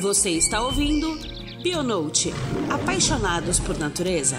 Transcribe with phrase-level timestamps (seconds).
[0.00, 1.18] Você está ouvindo
[1.60, 2.32] Bionote
[2.70, 4.38] Apaixonados por Natureza.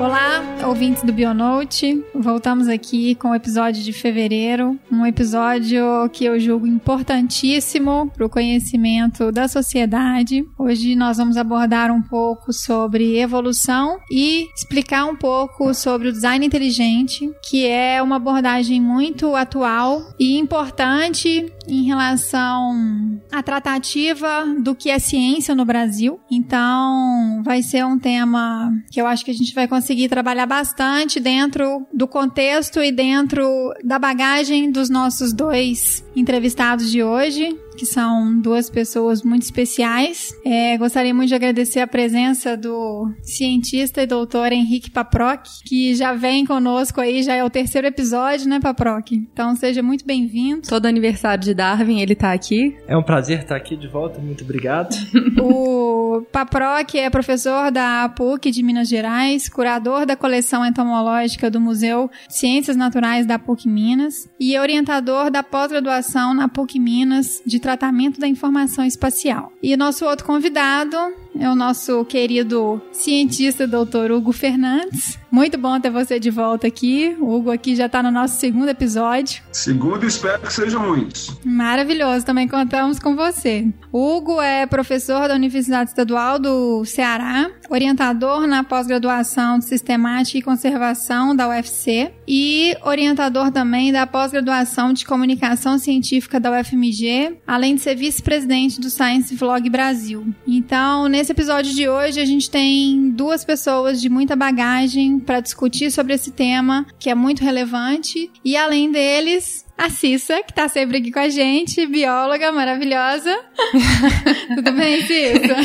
[0.00, 2.04] Olá, ouvintes do Bionote.
[2.14, 5.82] Voltamos aqui com o episódio de fevereiro, um episódio
[6.12, 10.44] que eu julgo importantíssimo para o conhecimento da sociedade.
[10.58, 16.44] Hoje nós vamos abordar um pouco sobre evolução e explicar um pouco sobre o design
[16.44, 24.90] inteligente, que é uma abordagem muito atual e importante em relação à tratativa do que
[24.90, 26.20] é ciência no Brasil.
[26.30, 31.20] Então, vai ser um tema que eu acho que a gente vai conseguir trabalhar bastante
[31.20, 38.38] dentro do contexto e dentro da bagagem dos nossos dois entrevistados de hoje que são
[38.38, 40.34] duas pessoas muito especiais.
[40.44, 46.12] É, gostaria muito de agradecer a presença do cientista e doutor Henrique Paproc, que já
[46.12, 49.12] vem conosco aí, já é o terceiro episódio, né, Paproc?
[49.12, 50.68] Então seja muito bem-vindo.
[50.68, 52.76] Todo aniversário de Darwin, ele tá aqui.
[52.86, 54.94] É um prazer estar aqui de volta, muito obrigado.
[55.40, 62.10] o Paproc é professor da PUC de Minas Gerais, curador da coleção entomológica do Museu
[62.28, 68.26] Ciências Naturais da PUC Minas e orientador da pós-graduação na PUC Minas de tratamento da
[68.26, 69.52] informação espacial.
[69.62, 70.96] E nosso outro convidado
[71.38, 75.19] é o nosso querido cientista doutor Hugo Fernandes.
[75.30, 77.16] Muito bom ter você de volta aqui.
[77.20, 79.42] O Hugo aqui já está no nosso segundo episódio.
[79.52, 81.38] Segundo, espero que sejam muitos.
[81.44, 83.68] Maravilhoso, também contamos com você.
[83.92, 90.42] O Hugo é professor da Universidade Estadual do Ceará, orientador na pós-graduação de Sistemática e
[90.42, 97.82] Conservação da UFC e orientador também da pós-graduação de Comunicação Científica da UFMG, além de
[97.82, 100.26] ser vice-presidente do Science Vlog Brasil.
[100.46, 105.90] Então, nesse episódio de hoje, a gente tem duas pessoas de muita bagagem para discutir
[105.90, 110.98] sobre esse tema, que é muito relevante, e além deles, a Cissa, que tá sempre
[110.98, 113.34] aqui com a gente, bióloga maravilhosa.
[114.54, 115.56] tudo bem, Cissa?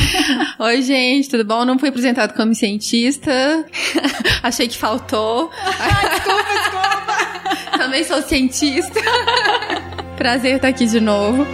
[0.58, 1.66] Oi, gente, tudo bom?
[1.66, 3.30] Não fui apresentado como cientista.
[4.42, 5.50] Achei que faltou.
[5.50, 7.76] desculpa, desculpa.
[7.76, 9.00] Também sou cientista.
[10.16, 11.46] Prazer estar aqui de novo.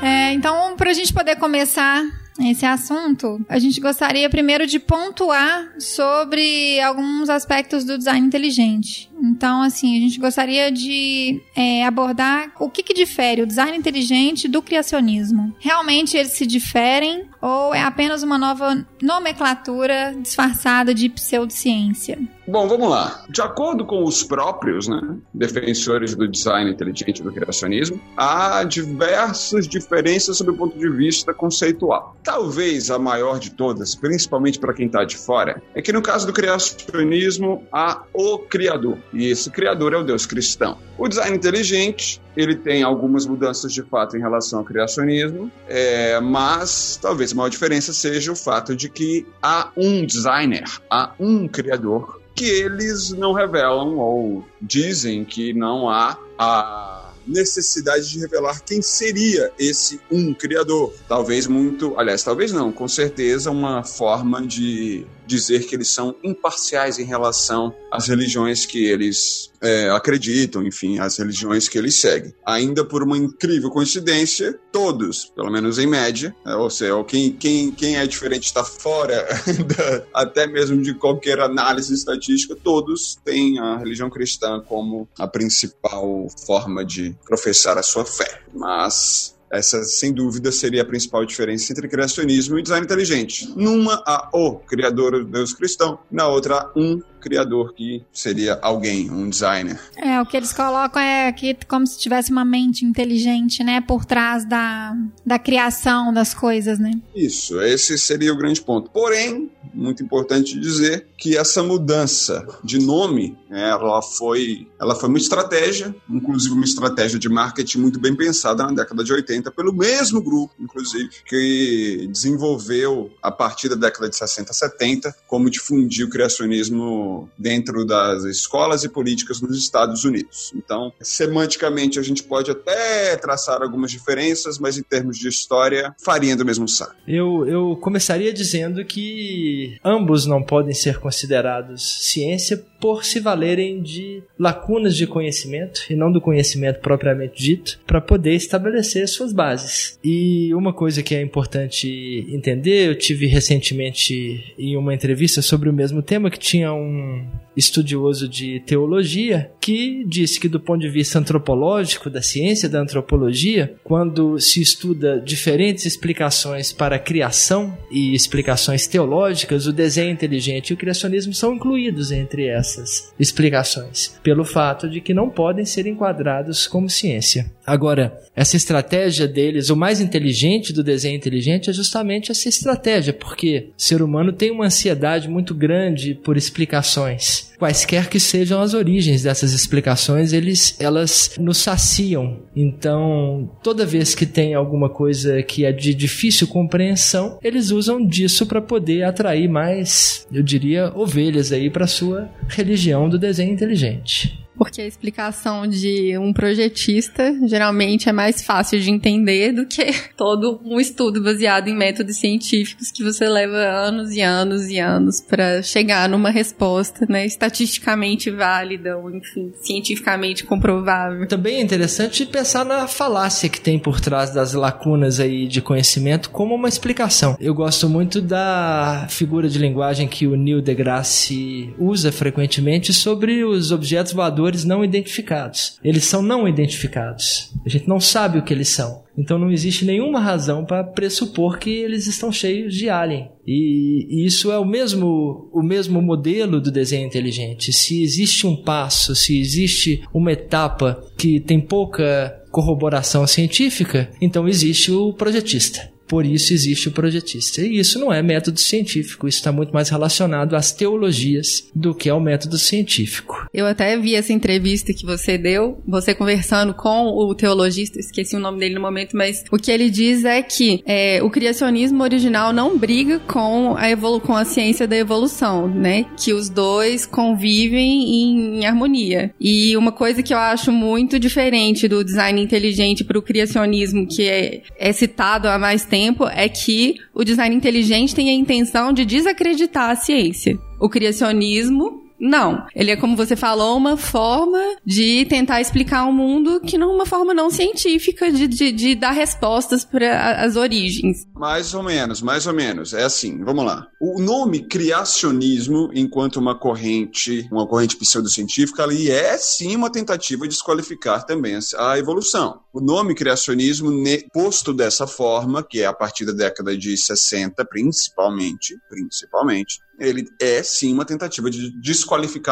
[0.00, 2.04] É, então, para a gente poder começar
[2.40, 9.08] esse assunto, a gente gostaria primeiro de pontuar sobre alguns aspectos do design inteligente.
[9.24, 14.46] Então, assim, a gente gostaria de é, abordar o que, que difere o design inteligente
[14.46, 15.54] do criacionismo.
[15.58, 22.18] Realmente eles se diferem ou é apenas uma nova nomenclatura disfarçada de pseudociência?
[22.46, 23.24] Bom, vamos lá.
[23.28, 25.00] De acordo com os próprios né,
[25.32, 32.16] defensores do design inteligente do criacionismo, há diversas diferenças sob o ponto de vista conceitual.
[32.22, 36.26] Talvez a maior de todas, principalmente para quem está de fora, é que no caso
[36.26, 40.78] do criacionismo há o Criador, e esse Criador é o Deus cristão.
[40.98, 46.98] O design inteligente ele tem algumas mudanças de fato em relação ao criacionismo, é, mas
[47.00, 52.20] talvez a maior diferença seja o fato de que há um designer, há um criador
[52.34, 59.50] que eles não revelam ou dizem que não há a necessidade de revelar quem seria
[59.58, 60.92] esse um criador.
[61.08, 66.98] Talvez muito, aliás, talvez não, com certeza uma forma de dizer que eles são imparciais
[66.98, 72.34] em relação às religiões que eles é, acreditam, enfim, às religiões que eles seguem.
[72.44, 77.70] Ainda por uma incrível coincidência, todos, pelo menos em média, é, ou seja, quem, quem,
[77.70, 79.26] quem é diferente está fora
[79.76, 86.26] da, até mesmo de qualquer análise estatística, todos têm a religião cristã como a principal
[86.46, 88.42] forma de professar a sua fé.
[88.52, 93.52] Mas essa, sem dúvida, seria a principal diferença entre criacionismo e design inteligente.
[93.56, 99.30] Numa, há o criador, Deus cristão, na outra, há um criador que seria alguém, um
[99.30, 99.80] designer.
[99.96, 104.04] É, o que eles colocam é que como se tivesse uma mente inteligente, né, por
[104.04, 106.92] trás da, da criação das coisas, né?
[107.16, 108.90] Isso, esse seria o grande ponto.
[108.90, 115.18] Porém, muito importante dizer que essa mudança de nome, né, ela foi, ela foi uma
[115.18, 120.20] estratégia, inclusive uma estratégia de marketing muito bem pensada na década de 80 pelo mesmo
[120.20, 127.13] grupo, inclusive, que desenvolveu a partir da década de 60, 70, como difundir o criacionismo
[127.38, 130.52] dentro das escolas e políticas nos Estados Unidos.
[130.54, 136.36] Então, semanticamente, a gente pode até traçar algumas diferenças, mas em termos de história, farinha
[136.36, 136.94] do mesmo saco.
[137.06, 144.22] Eu, eu começaria dizendo que ambos não podem ser considerados ciência por se valerem de
[144.38, 149.98] lacunas de conhecimento e não do conhecimento propriamente dito para poder estabelecer suas bases.
[150.04, 155.72] E uma coisa que é importante entender, eu tive recentemente em uma entrevista sobre o
[155.72, 161.18] mesmo tema que tinha um estudioso de teologia que disse que do ponto de vista
[161.18, 168.86] antropológico da ciência da antropologia, quando se estuda diferentes explicações para a criação e explicações
[168.86, 175.00] teológicas, o desenho inteligente e o criacionismo são incluídos entre essas explicações, pelo fato de
[175.00, 177.50] que não podem ser enquadrados como ciência.
[177.66, 183.70] Agora, essa estratégia deles, o mais inteligente do desenho inteligente é justamente essa estratégia, porque
[183.76, 187.43] o ser humano tem uma ansiedade muito grande por explicações.
[187.64, 192.42] Quaisquer que sejam as origens dessas explicações, eles, elas nos saciam.
[192.54, 198.44] Então, toda vez que tem alguma coisa que é de difícil compreensão, eles usam disso
[198.44, 204.43] para poder atrair mais, eu diria, ovelhas aí para sua religião do desenho inteligente.
[204.56, 209.86] Porque a explicação de um projetista geralmente é mais fácil de entender do que
[210.16, 215.20] todo um estudo baseado em métodos científicos que você leva anos e anos e anos
[215.20, 221.26] para chegar numa resposta, né, estatisticamente válida ou enfim, cientificamente comprovável.
[221.26, 226.30] Também é interessante pensar na falácia que tem por trás das lacunas aí de conhecimento
[226.30, 227.36] como uma explicação.
[227.40, 233.72] Eu gosto muito da figura de linguagem que o Neil deGrasse usa frequentemente sobre os
[233.72, 235.78] objetos voadores não identificados.
[235.82, 237.52] Eles são não identificados.
[237.64, 239.02] A gente não sabe o que eles são.
[239.16, 243.30] Então não existe nenhuma razão para pressupor que eles estão cheios de alien.
[243.46, 247.72] E isso é o mesmo, o mesmo modelo do desenho inteligente.
[247.72, 254.90] Se existe um passo, se existe uma etapa que tem pouca corroboração científica, então existe
[254.90, 255.93] o projetista.
[256.06, 257.62] Por isso existe o projetista.
[257.62, 262.08] E isso não é método científico, isso está muito mais relacionado às teologias do que
[262.08, 263.46] ao método científico.
[263.52, 268.40] Eu até vi essa entrevista que você deu, você conversando com o teologista, esqueci o
[268.40, 272.52] nome dele no momento, mas o que ele diz é que é, o criacionismo original
[272.52, 276.06] não briga com a, evolu com a ciência da evolução, né?
[276.16, 279.34] Que os dois convivem em, em harmonia.
[279.40, 284.28] E uma coisa que eu acho muito diferente do design inteligente para o criacionismo, que
[284.28, 288.92] é, é citado há mais tempo, tempo é que o design inteligente tem a intenção
[288.92, 290.58] de desacreditar a ciência.
[290.80, 292.66] O criacionismo não.
[292.74, 296.94] Ele é, como você falou, uma forma de tentar explicar o um mundo que não
[296.94, 301.26] uma forma não científica de, de, de dar respostas para as origens.
[301.34, 302.94] Mais ou menos, mais ou menos.
[302.94, 303.88] É assim, vamos lá.
[304.00, 310.54] O nome criacionismo, enquanto uma corrente, uma corrente pseudocientífica, ali é sim uma tentativa de
[310.54, 312.60] desqualificar também a evolução.
[312.72, 313.90] O nome criacionismo,
[314.32, 320.62] posto dessa forma, que é a partir da década de 60, principalmente, principalmente, ele é
[320.62, 322.03] sim uma tentativa de desqualificar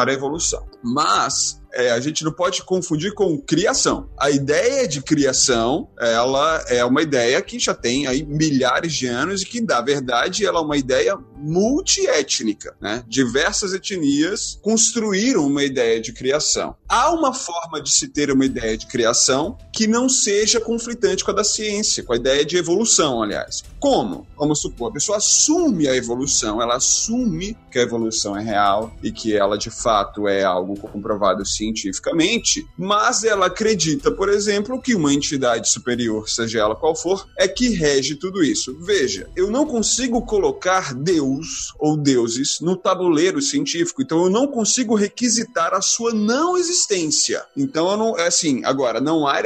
[0.09, 0.65] a evolução.
[0.83, 4.09] Mas é, a gente não pode confundir com criação.
[4.17, 9.41] A ideia de criação, ela é uma ideia que já tem aí milhares de anos
[9.41, 13.03] e que, na verdade, ela é uma ideia multiétnica, né?
[13.07, 16.75] Diversas etnias construíram uma ideia de criação.
[16.87, 21.31] Há uma forma de se ter uma ideia de criação que não seja conflitante com
[21.31, 23.63] a da ciência, com a ideia de evolução, aliás.
[23.79, 24.25] Como?
[24.37, 29.11] Vamos supor, a pessoa assume a evolução, ela assume que a evolução é real e
[29.11, 34.95] que ela de fato é algo comprovado cientificamente cientificamente, mas ela acredita, por exemplo, que
[34.95, 38.77] uma entidade superior, seja ela qual for, é que rege tudo isso.
[38.81, 44.95] Veja, eu não consigo colocar Deus ou deuses no tabuleiro científico, então eu não consigo
[44.95, 47.43] requisitar a sua não existência.
[47.55, 49.41] Então eu não, é assim, agora não há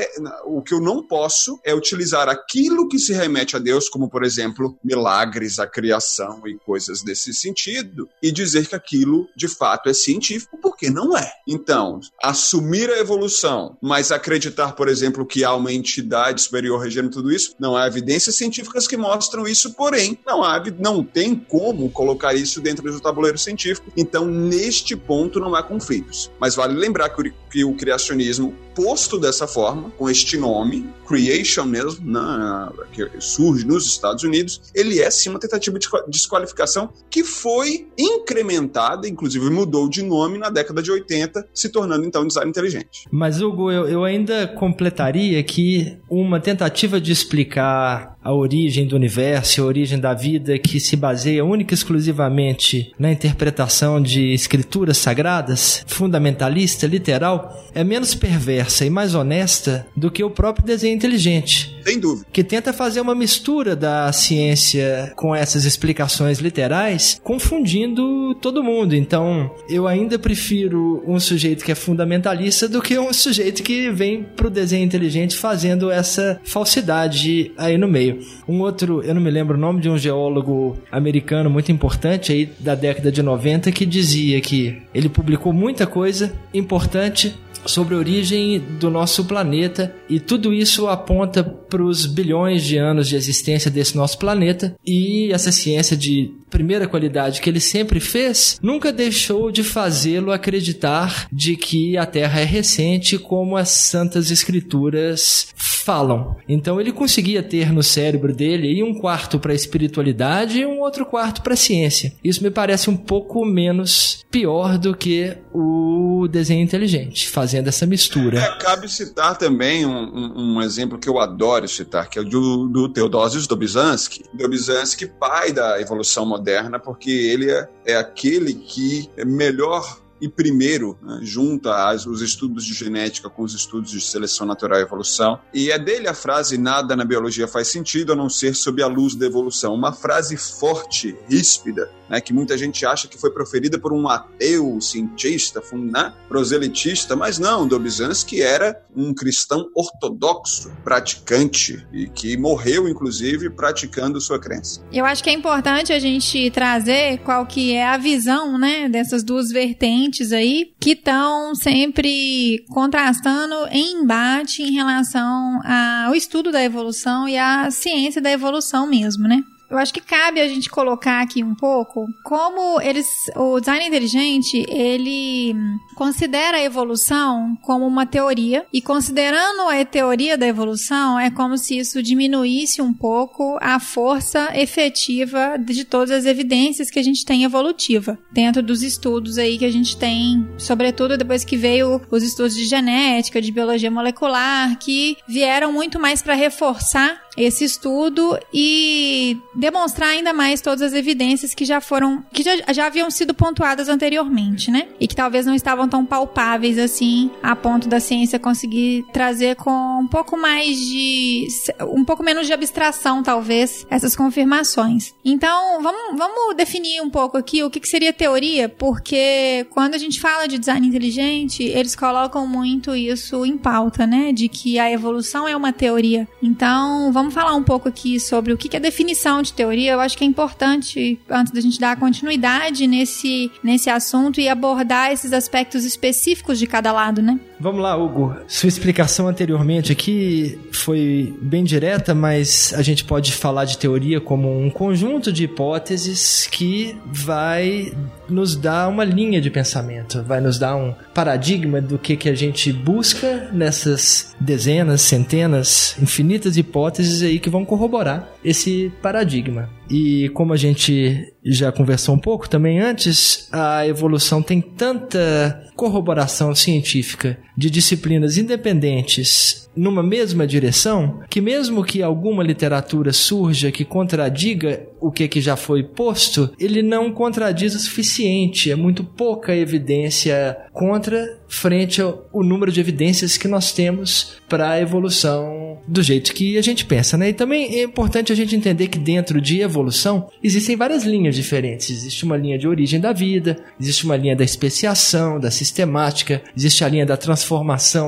[0.46, 4.24] o que eu não posso é utilizar aquilo que se remete a Deus, como por
[4.24, 9.94] exemplo, milagres, a criação e coisas desse sentido, e dizer que aquilo de fato é
[9.94, 11.32] científico, porque não é.
[11.48, 17.32] Então, assumir a evolução, mas acreditar, por exemplo, que há uma entidade superior regendo tudo
[17.32, 22.34] isso, não há evidências científicas que mostram isso, porém, não há, não tem como colocar
[22.34, 23.92] isso dentro do tabuleiro científico.
[23.96, 26.32] Então, neste ponto, não há conflitos.
[26.40, 31.66] Mas vale lembrar que o, que o criacionismo posto dessa forma, com este nome, Creation
[31.66, 37.24] mesmo, na, que surge nos Estados Unidos, ele é sim uma tentativa de desqualificação que
[37.24, 43.06] foi incrementada, inclusive mudou de nome na década de 80, se tornando então design inteligente.
[43.12, 49.62] Mas, Hugo, eu, eu ainda completaria que uma tentativa de explicar a origem do universo,
[49.62, 55.82] a origem da vida, que se baseia única e exclusivamente na interpretação de escrituras sagradas,
[55.88, 61.74] fundamentalista, literal, é menos perversa e mais honesta do que o próprio desenho inteligente.
[61.86, 62.28] tem dúvida.
[62.34, 68.94] Que tenta fazer uma mistura da ciência com essas explicações literais, confundindo todo mundo.
[68.94, 74.24] Então, eu ainda prefiro um sujeito que é fundamentalista do que um sujeito que vem
[74.24, 78.17] pro desenho inteligente fazendo essa falsidade aí no meio.
[78.48, 82.50] Um outro, eu não me lembro o nome de um geólogo americano muito importante aí
[82.60, 88.60] da década de 90 que dizia que ele publicou muita coisa importante sobre a origem
[88.60, 93.96] do nosso planeta e tudo isso aponta para os bilhões de anos de existência desse
[93.96, 99.64] nosso planeta e essa ciência de primeira qualidade que ele sempre fez nunca deixou de
[99.64, 105.54] fazê-lo acreditar de que a Terra é recente como as santas escrituras
[105.88, 106.36] falam.
[106.50, 111.06] Então ele conseguia ter no cérebro dele um quarto para a espiritualidade e um outro
[111.06, 112.14] quarto para a ciência.
[112.22, 118.40] Isso me parece um pouco menos pior do que o desenho inteligente, fazendo essa mistura.
[118.40, 122.26] É, cabe citar também um, um, um, exemplo que eu adoro citar, que é o
[122.26, 124.26] do, do Theodosius Dobzhansky.
[124.34, 131.20] Dobzhansky, pai da evolução moderna, porque ele é, é aquele que melhor e primeiro né,
[131.22, 135.40] junta as, os estudos de genética com os estudos de seleção natural e evolução.
[135.54, 138.88] E é dele a frase: nada na biologia faz sentido a não ser sob a
[138.88, 139.74] luz da evolução.
[139.74, 144.80] Uma frase forte, ríspida, né, que muita gente acha que foi proferida por um ateu,
[144.82, 153.50] cientista, né, proselitista, mas não, Dobzhansky era um cristão ortodoxo, praticante, e que morreu, inclusive,
[153.50, 154.82] praticando sua crença.
[154.92, 159.24] Eu acho que é importante a gente trazer qual que é a visão né, dessas
[159.24, 167.28] duas vertentes aí que estão sempre contrastando em embate em relação ao estudo da evolução
[167.28, 169.44] e à ciência da evolução mesmo, né?
[169.70, 174.66] Eu acho que cabe a gente colocar aqui um pouco como eles, o design inteligente,
[174.70, 175.54] ele
[175.96, 178.66] considera a evolução como uma teoria.
[178.72, 184.52] E considerando a teoria da evolução é como se isso diminuísse um pouco a força
[184.58, 188.18] efetiva de todas as evidências que a gente tem evolutiva.
[188.32, 192.66] Dentro dos estudos aí que a gente tem, sobretudo depois que veio os estudos de
[192.66, 200.32] genética, de biologia molecular, que vieram muito mais para reforçar esse estudo e demonstrar ainda
[200.32, 204.88] mais todas as evidências que já foram, que já, já haviam sido pontuadas anteriormente, né?
[205.00, 210.00] E que talvez não estavam tão palpáveis assim, a ponto da ciência conseguir trazer com
[210.00, 211.48] um pouco mais de,
[211.90, 215.14] um pouco menos de abstração, talvez, essas confirmações.
[215.26, 219.98] Então, vamos, vamos definir um pouco aqui o que, que seria teoria, porque quando a
[219.98, 224.32] gente fala de design inteligente, eles colocam muito isso em pauta, né?
[224.32, 226.28] De que a evolução é uma teoria.
[226.44, 229.94] Então, vamos falar um pouco aqui sobre o que é definição de teoria.
[229.94, 235.12] Eu acho que é importante, antes da gente dar continuidade nesse, nesse assunto e abordar
[235.12, 237.40] esses aspectos específicos de cada lado, né?
[237.60, 238.36] Vamos lá, Hugo.
[238.48, 244.60] Sua explicação anteriormente aqui foi bem direta, mas a gente pode falar de teoria como
[244.60, 247.92] um conjunto de hipóteses que vai
[248.30, 252.36] nos dar uma linha de pensamento, vai nos dar um paradigma do que, que a
[252.36, 259.70] gente busca nessas dezenas, centenas, infinitas hipóteses aí que vão corroborar esse paradigma.
[259.90, 266.54] E como a gente já conversou um pouco também antes, a evolução tem tanta corroboração
[266.54, 274.88] científica de disciplinas independentes numa mesma direção, que mesmo que alguma literatura surja que contradiga
[275.00, 278.72] o que, que já foi posto, ele não contradiz o suficiente.
[278.72, 284.82] É muito pouca evidência contra frente ao número de evidências que nós temos para a
[284.82, 287.30] evolução do jeito que a gente pensa, né?
[287.30, 291.90] E também é importante a gente entender que dentro de evolução existem várias linhas diferentes.
[291.90, 296.84] Existe uma linha de origem da vida, existe uma linha da especiação, da sistemática, existe
[296.84, 297.47] a linha da transformação,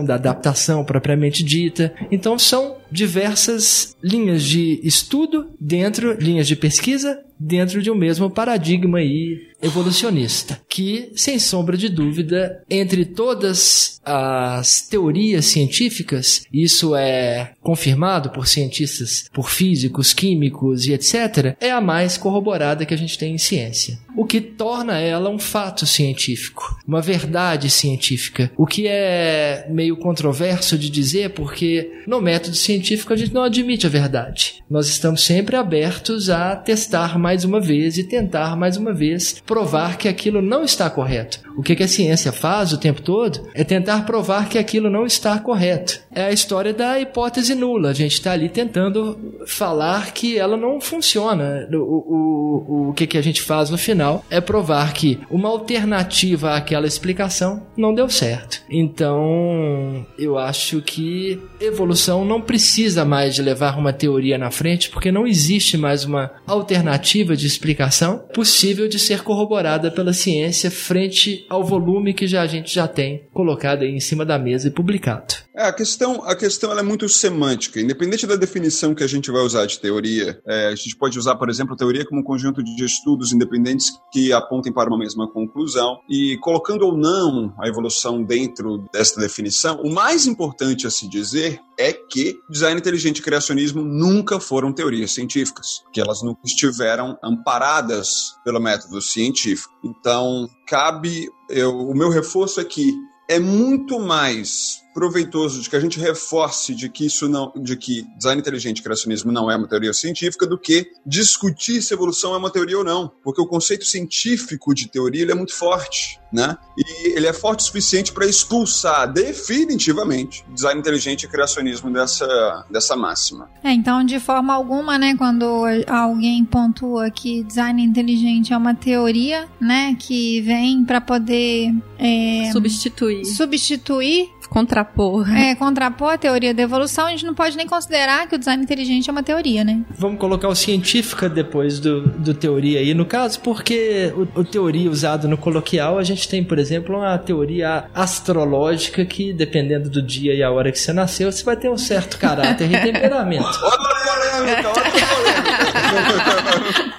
[0.03, 1.93] da adaptação propriamente dita.
[2.12, 8.98] Então são diversas linhas de estudo dentro, linhas de pesquisa dentro de um mesmo paradigma
[8.98, 18.29] aí evolucionista, que, sem sombra de dúvida, entre todas as teorias científicas, isso é confirmado
[18.29, 23.36] por cientistas, por físicos, químicos e etc., é a mais corroborada que a gente tem
[23.36, 24.00] em ciência.
[24.15, 30.77] O que torna ela um fato científico, uma verdade científica, o que é meio controverso
[30.77, 34.63] de dizer, porque no método científico a gente não admite a verdade.
[34.69, 39.98] Nós estamos sempre abertos a testar mais uma vez e tentar mais uma vez provar
[39.98, 41.39] que aquilo não está correto.
[41.57, 45.38] O que, a ciência faz o tempo todo é tentar provar que aquilo não está
[45.39, 46.00] correto.
[46.09, 47.89] É a história da hipótese nula.
[47.89, 51.67] A gente está ali tentando falar que ela não funciona.
[51.71, 56.88] O, o, o que a gente faz no final é provar que uma alternativa àquela
[56.88, 58.62] explicação não deu certo.
[58.69, 64.91] Então, eu acho que evolução não precisa precisa mais de levar uma teoria na frente,
[64.91, 71.47] porque não existe mais uma alternativa de explicação possível de ser corroborada pela ciência frente
[71.49, 74.71] ao volume que já a gente já tem colocado aí em cima da mesa e
[74.71, 75.33] publicado.
[75.59, 77.81] É, a questão, a questão é muito semântica.
[77.81, 81.35] Independente da definição que a gente vai usar de teoria, é, a gente pode usar,
[81.35, 85.29] por exemplo, a teoria como um conjunto de estudos independentes que apontem para uma mesma
[85.29, 85.99] conclusão.
[86.09, 91.59] E colocando ou não a evolução dentro desta definição, o mais importante a se dizer
[91.77, 98.33] é que design inteligente e criacionismo nunca foram teorias científicas, que elas nunca estiveram amparadas
[98.45, 99.73] pelo método científico.
[99.83, 102.93] Então, cabe eu, o meu reforço é que
[103.29, 108.06] é muito mais proveitoso de que a gente reforce de que isso não, de que
[108.18, 112.38] design inteligente e criacionismo não é uma teoria científica do que discutir se evolução é
[112.38, 116.58] uma teoria ou não, porque o conceito científico de teoria ele é muito forte, né?
[116.77, 122.98] E ele é forte o suficiente para expulsar definitivamente design inteligente e criacionismo dessa dessa
[122.98, 123.50] máxima.
[123.63, 129.48] É, então de forma alguma, né, quando alguém pontua que design inteligente é uma teoria,
[129.62, 135.29] né, que vem para poder é, substituir substituir contrapor.
[135.36, 138.63] É, contrapor a teoria da evolução, a gente não pode nem considerar que o design
[138.63, 139.82] inteligente é uma teoria, né?
[139.91, 144.89] Vamos colocar o científica depois do, do teoria aí, no caso, porque o, o teoria
[144.89, 150.34] usado no coloquial, a gente tem, por exemplo, uma teoria astrológica que, dependendo do dia
[150.34, 153.46] e a hora que você nasceu, você vai ter um certo caráter e temperamento.
[153.63, 156.96] Outra polêmica, outra polêmica.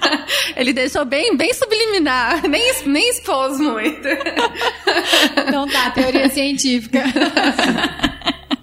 [0.55, 4.07] Ele deixou bem, bem subliminar, nem, nem expôs muito.
[5.47, 7.03] Então tá, teoria científica.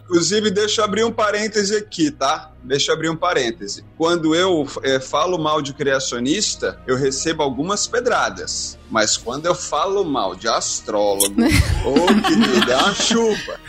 [0.04, 2.50] Inclusive, deixa eu abrir um parêntese aqui, tá?
[2.64, 3.84] Deixa eu abrir um parêntese.
[3.96, 8.78] Quando eu é, falo mal de criacionista, eu recebo algumas pedradas.
[8.90, 11.42] Mas quando eu falo mal de astrólogo,
[11.84, 13.60] ô oh, querida, é uma chuva.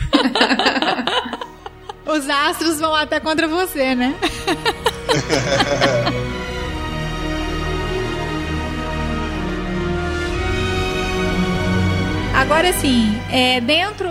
[2.06, 4.14] Os astros vão até contra você, né?
[12.50, 14.10] Agora sim, é, dentro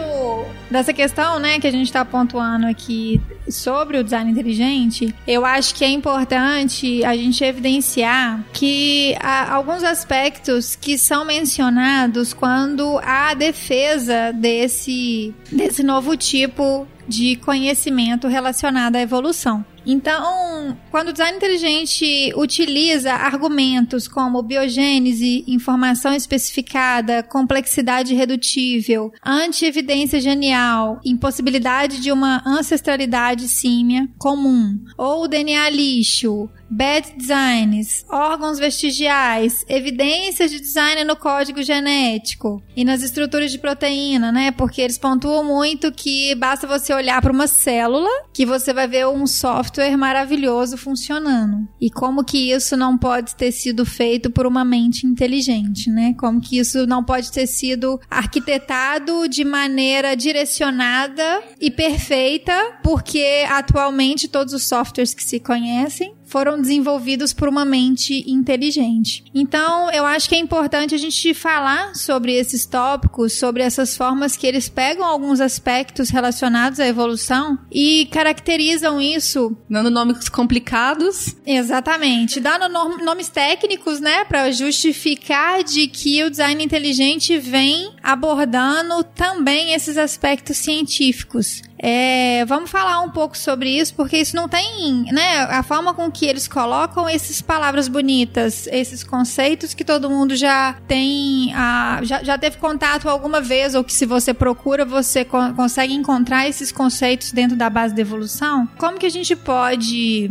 [0.71, 5.75] dessa questão, né, que a gente está pontuando aqui sobre o design inteligente, eu acho
[5.75, 13.31] que é importante a gente evidenciar que há alguns aspectos que são mencionados quando há
[13.31, 19.65] a defesa desse, desse novo tipo de conhecimento relacionado à evolução.
[19.85, 30.99] Então, quando o design inteligente utiliza argumentos como biogênese, informação especificada, complexidade redutível, anti-evidência genial,
[31.03, 40.59] impossibilidade de uma ancestralidade símia comum, ou DNA lixo, bad designs, órgãos vestigiais, evidências de
[40.59, 44.51] design no código genético e nas estruturas de proteína, né?
[44.51, 49.07] Porque eles pontuam muito que basta você olhar para uma célula que você vai ver
[49.07, 51.67] um software maravilhoso funcionando.
[51.81, 56.13] E como que isso não pode ter sido feito por uma mente inteligente, né?
[56.17, 64.27] Como que isso não pode ter sido arquitetado de maneira direcionada e perfeita, porque atualmente
[64.27, 69.23] todos os softwares que se conhecem foram desenvolvidos por uma mente inteligente.
[69.33, 74.37] Então, eu acho que é importante a gente falar sobre esses tópicos, sobre essas formas
[74.37, 79.57] que eles pegam alguns aspectos relacionados à evolução e caracterizam isso.
[79.69, 81.35] Dando nomes complicados.
[81.45, 82.39] Exatamente.
[82.39, 82.69] Dando
[83.03, 90.57] nomes técnicos, né, para justificar de que o design inteligente vem abordando também esses aspectos
[90.57, 91.63] científicos.
[91.81, 95.43] É, vamos falar um pouco sobre isso, porque isso não tem, né?
[95.43, 100.75] A forma com que eles colocam essas palavras bonitas, esses conceitos que todo mundo já
[100.87, 105.53] tem, a, já, já teve contato alguma vez, ou que se você procura, você co
[105.53, 108.67] consegue encontrar esses conceitos dentro da base da evolução.
[108.77, 110.29] Como que a gente pode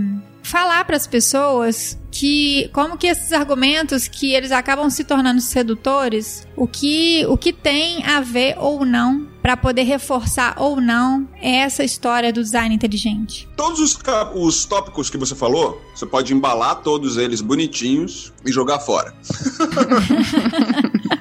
[0.49, 6.47] falar para as pessoas que como que esses argumentos que eles acabam se tornando sedutores,
[6.57, 11.85] o que o que tem a ver ou não para poder reforçar ou não essa
[11.85, 13.49] história do design inteligente.
[13.57, 13.99] Todos os,
[14.35, 19.15] os tópicos que você falou, você pode embalar todos eles bonitinhos e jogar fora.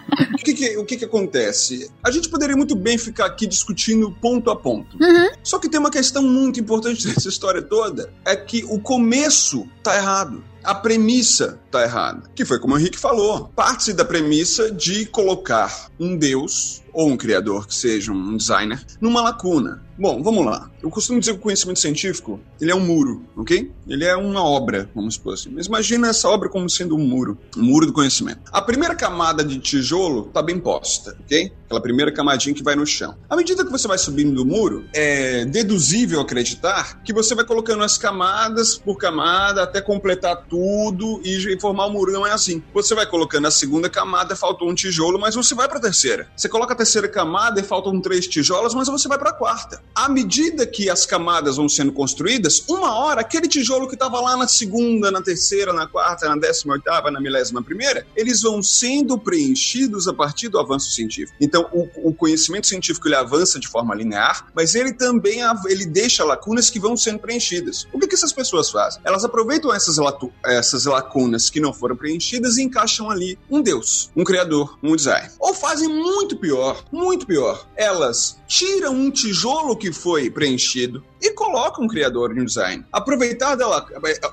[0.47, 1.91] o que, que, o que, que acontece?
[2.03, 4.97] A gente poderia muito bem ficar aqui discutindo ponto a ponto.
[5.01, 5.29] Uhum.
[5.43, 9.95] Só que tem uma questão muito importante dessa história toda: é que o começo tá
[9.95, 10.43] errado.
[10.63, 12.23] A premissa está errada.
[12.35, 13.51] Que foi como o Henrique falou.
[13.55, 19.21] Parte-se da premissa de colocar um Deus ou um criador que seja um designer numa
[19.21, 19.85] lacuna.
[19.99, 20.69] Bom, vamos lá.
[20.81, 23.71] Eu costumo dizer que o conhecimento científico, ele é um muro, ok?
[23.87, 25.49] Ele é uma obra, vamos supor assim.
[25.49, 28.41] Mas imagina essa obra como sendo um muro, um muro do conhecimento.
[28.51, 31.51] A primeira camada de tijolo está bem posta, ok?
[31.65, 33.15] Aquela primeira camadinha que vai no chão.
[33.27, 37.83] À medida que você vai subindo do muro, é deduzível acreditar que você vai colocando
[37.83, 42.11] as camadas por camada até completar tudo e formar o um muro.
[42.11, 42.61] Não é assim.
[42.73, 46.27] Você vai colocando a segunda camada, faltou um tijolo, mas você vai para a terceira.
[46.35, 49.81] Você coloca a terceira camada e faltam três tijolos, mas você vai para a quarta.
[49.95, 54.37] À medida que as camadas vão sendo construídas, uma hora aquele tijolo que estava lá
[54.37, 59.17] na segunda, na terceira, na quarta, na décima oitava, na milésima primeira, eles vão sendo
[59.17, 61.37] preenchidos a partir do avanço científico.
[61.39, 66.23] Então, o, o conhecimento científico ele avança de forma linear, mas ele também ele deixa
[66.23, 67.87] lacunas que vão sendo preenchidas.
[67.91, 69.01] O que, que essas pessoas fazem?
[69.03, 69.97] Elas aproveitam essas,
[70.45, 75.29] essas lacunas que não foram preenchidas e encaixam ali um Deus, um criador, um design.
[75.39, 77.67] Ou fazem muito pior, muito pior.
[77.75, 82.85] Elas tiram um tijolo que foi preenchido e colocam um criador de design.
[82.91, 83.85] Aproveitar dela,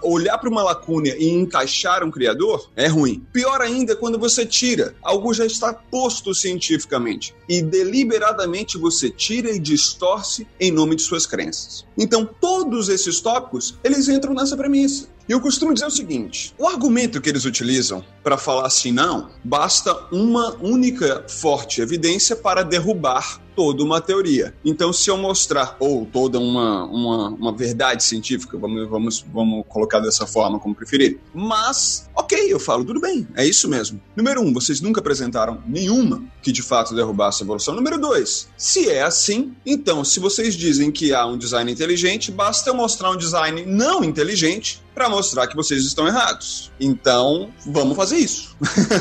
[0.03, 3.27] olhar para uma lacuna e encaixar um criador é ruim.
[3.33, 9.59] Pior ainda quando você tira algo já está posto cientificamente e deliberadamente você tira e
[9.59, 11.85] distorce em nome de suas crenças.
[11.97, 15.09] Então, todos esses tópicos, eles entram nessa premissa.
[15.27, 19.31] E eu costumo dizer o seguinte: o argumento que eles utilizam para falar assim, não,
[19.43, 24.55] basta uma única forte evidência para derrubar toda uma teoria.
[24.65, 30.01] Então, se eu mostrar, ou toda uma, uma, uma verdade científica, vamos, vamos, vamos colocar
[30.01, 31.19] dessa forma, como preferir.
[31.33, 34.01] Mas, ok, eu falo, tudo bem, é isso mesmo.
[34.17, 37.75] Número um, vocês nunca apresentaram nenhuma que de fato derrubasse a evolução.
[37.75, 42.71] Número dois, se é assim, então, se vocês dizem que há um design inteligente, basta
[42.71, 46.71] eu mostrar um design não inteligente para mostrar que vocês estão errados.
[46.79, 48.57] Então, vamos fazer isso.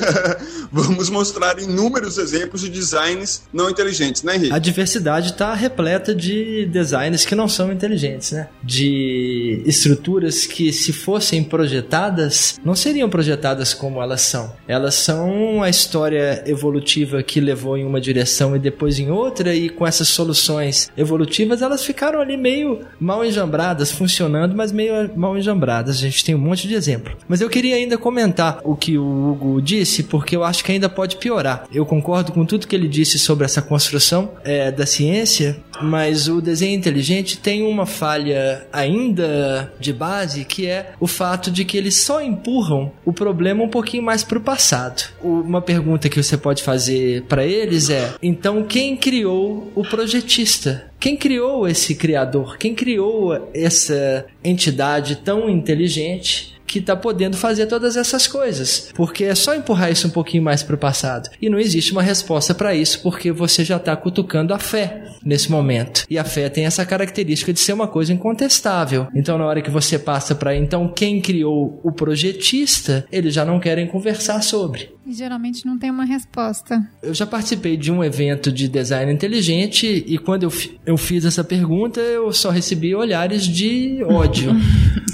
[0.72, 4.54] vamos mostrar inúmeros exemplos de designs não inteligentes, né, Henrique?
[4.54, 8.50] A diversidade está repleta de designs que não são inteligentes, né?
[8.64, 14.52] De estruturas que, se fossem projetadas, não seriam projetadas como elas são.
[14.68, 19.70] Elas são a história evolutiva que levou em uma direção e depois em outra, e
[19.70, 25.83] com essas soluções evolutivas, elas ficaram ali meio mal enjambradas, funcionando, mas meio mal enjambradas
[25.90, 27.16] a gente tem um monte de exemplo.
[27.28, 30.90] Mas eu queria ainda comentar o que o Hugo disse, porque eu acho que ainda
[30.90, 31.66] pode piorar.
[31.74, 36.42] Eu concordo com tudo que ele disse sobre essa construção é, da ciência, mas o
[36.42, 41.96] desenho inteligente tem uma falha ainda de base, que é o fato de que eles
[41.96, 45.04] só empurram o problema um pouquinho mais para o passado.
[45.22, 50.93] Uma pergunta que você pode fazer para eles é: então quem criou o projetista?
[51.04, 52.58] Quem criou esse criador?
[52.58, 58.90] Quem criou essa entidade tão inteligente que está podendo fazer todas essas coisas.
[58.96, 61.30] Porque é só empurrar isso um pouquinho mais para o passado.
[61.40, 65.52] E não existe uma resposta para isso, porque você já está cutucando a fé nesse
[65.52, 66.04] momento.
[66.10, 69.08] E a fé tem essa característica de ser uma coisa incontestável.
[69.14, 73.60] Então, na hora que você passa para então quem criou o projetista, eles já não
[73.60, 74.90] querem conversar sobre.
[75.06, 76.82] E geralmente não tem uma resposta.
[77.02, 80.52] Eu já participei de um evento de design inteligente e quando eu,
[80.86, 84.52] eu fiz essa pergunta, eu só recebi olhares de ódio.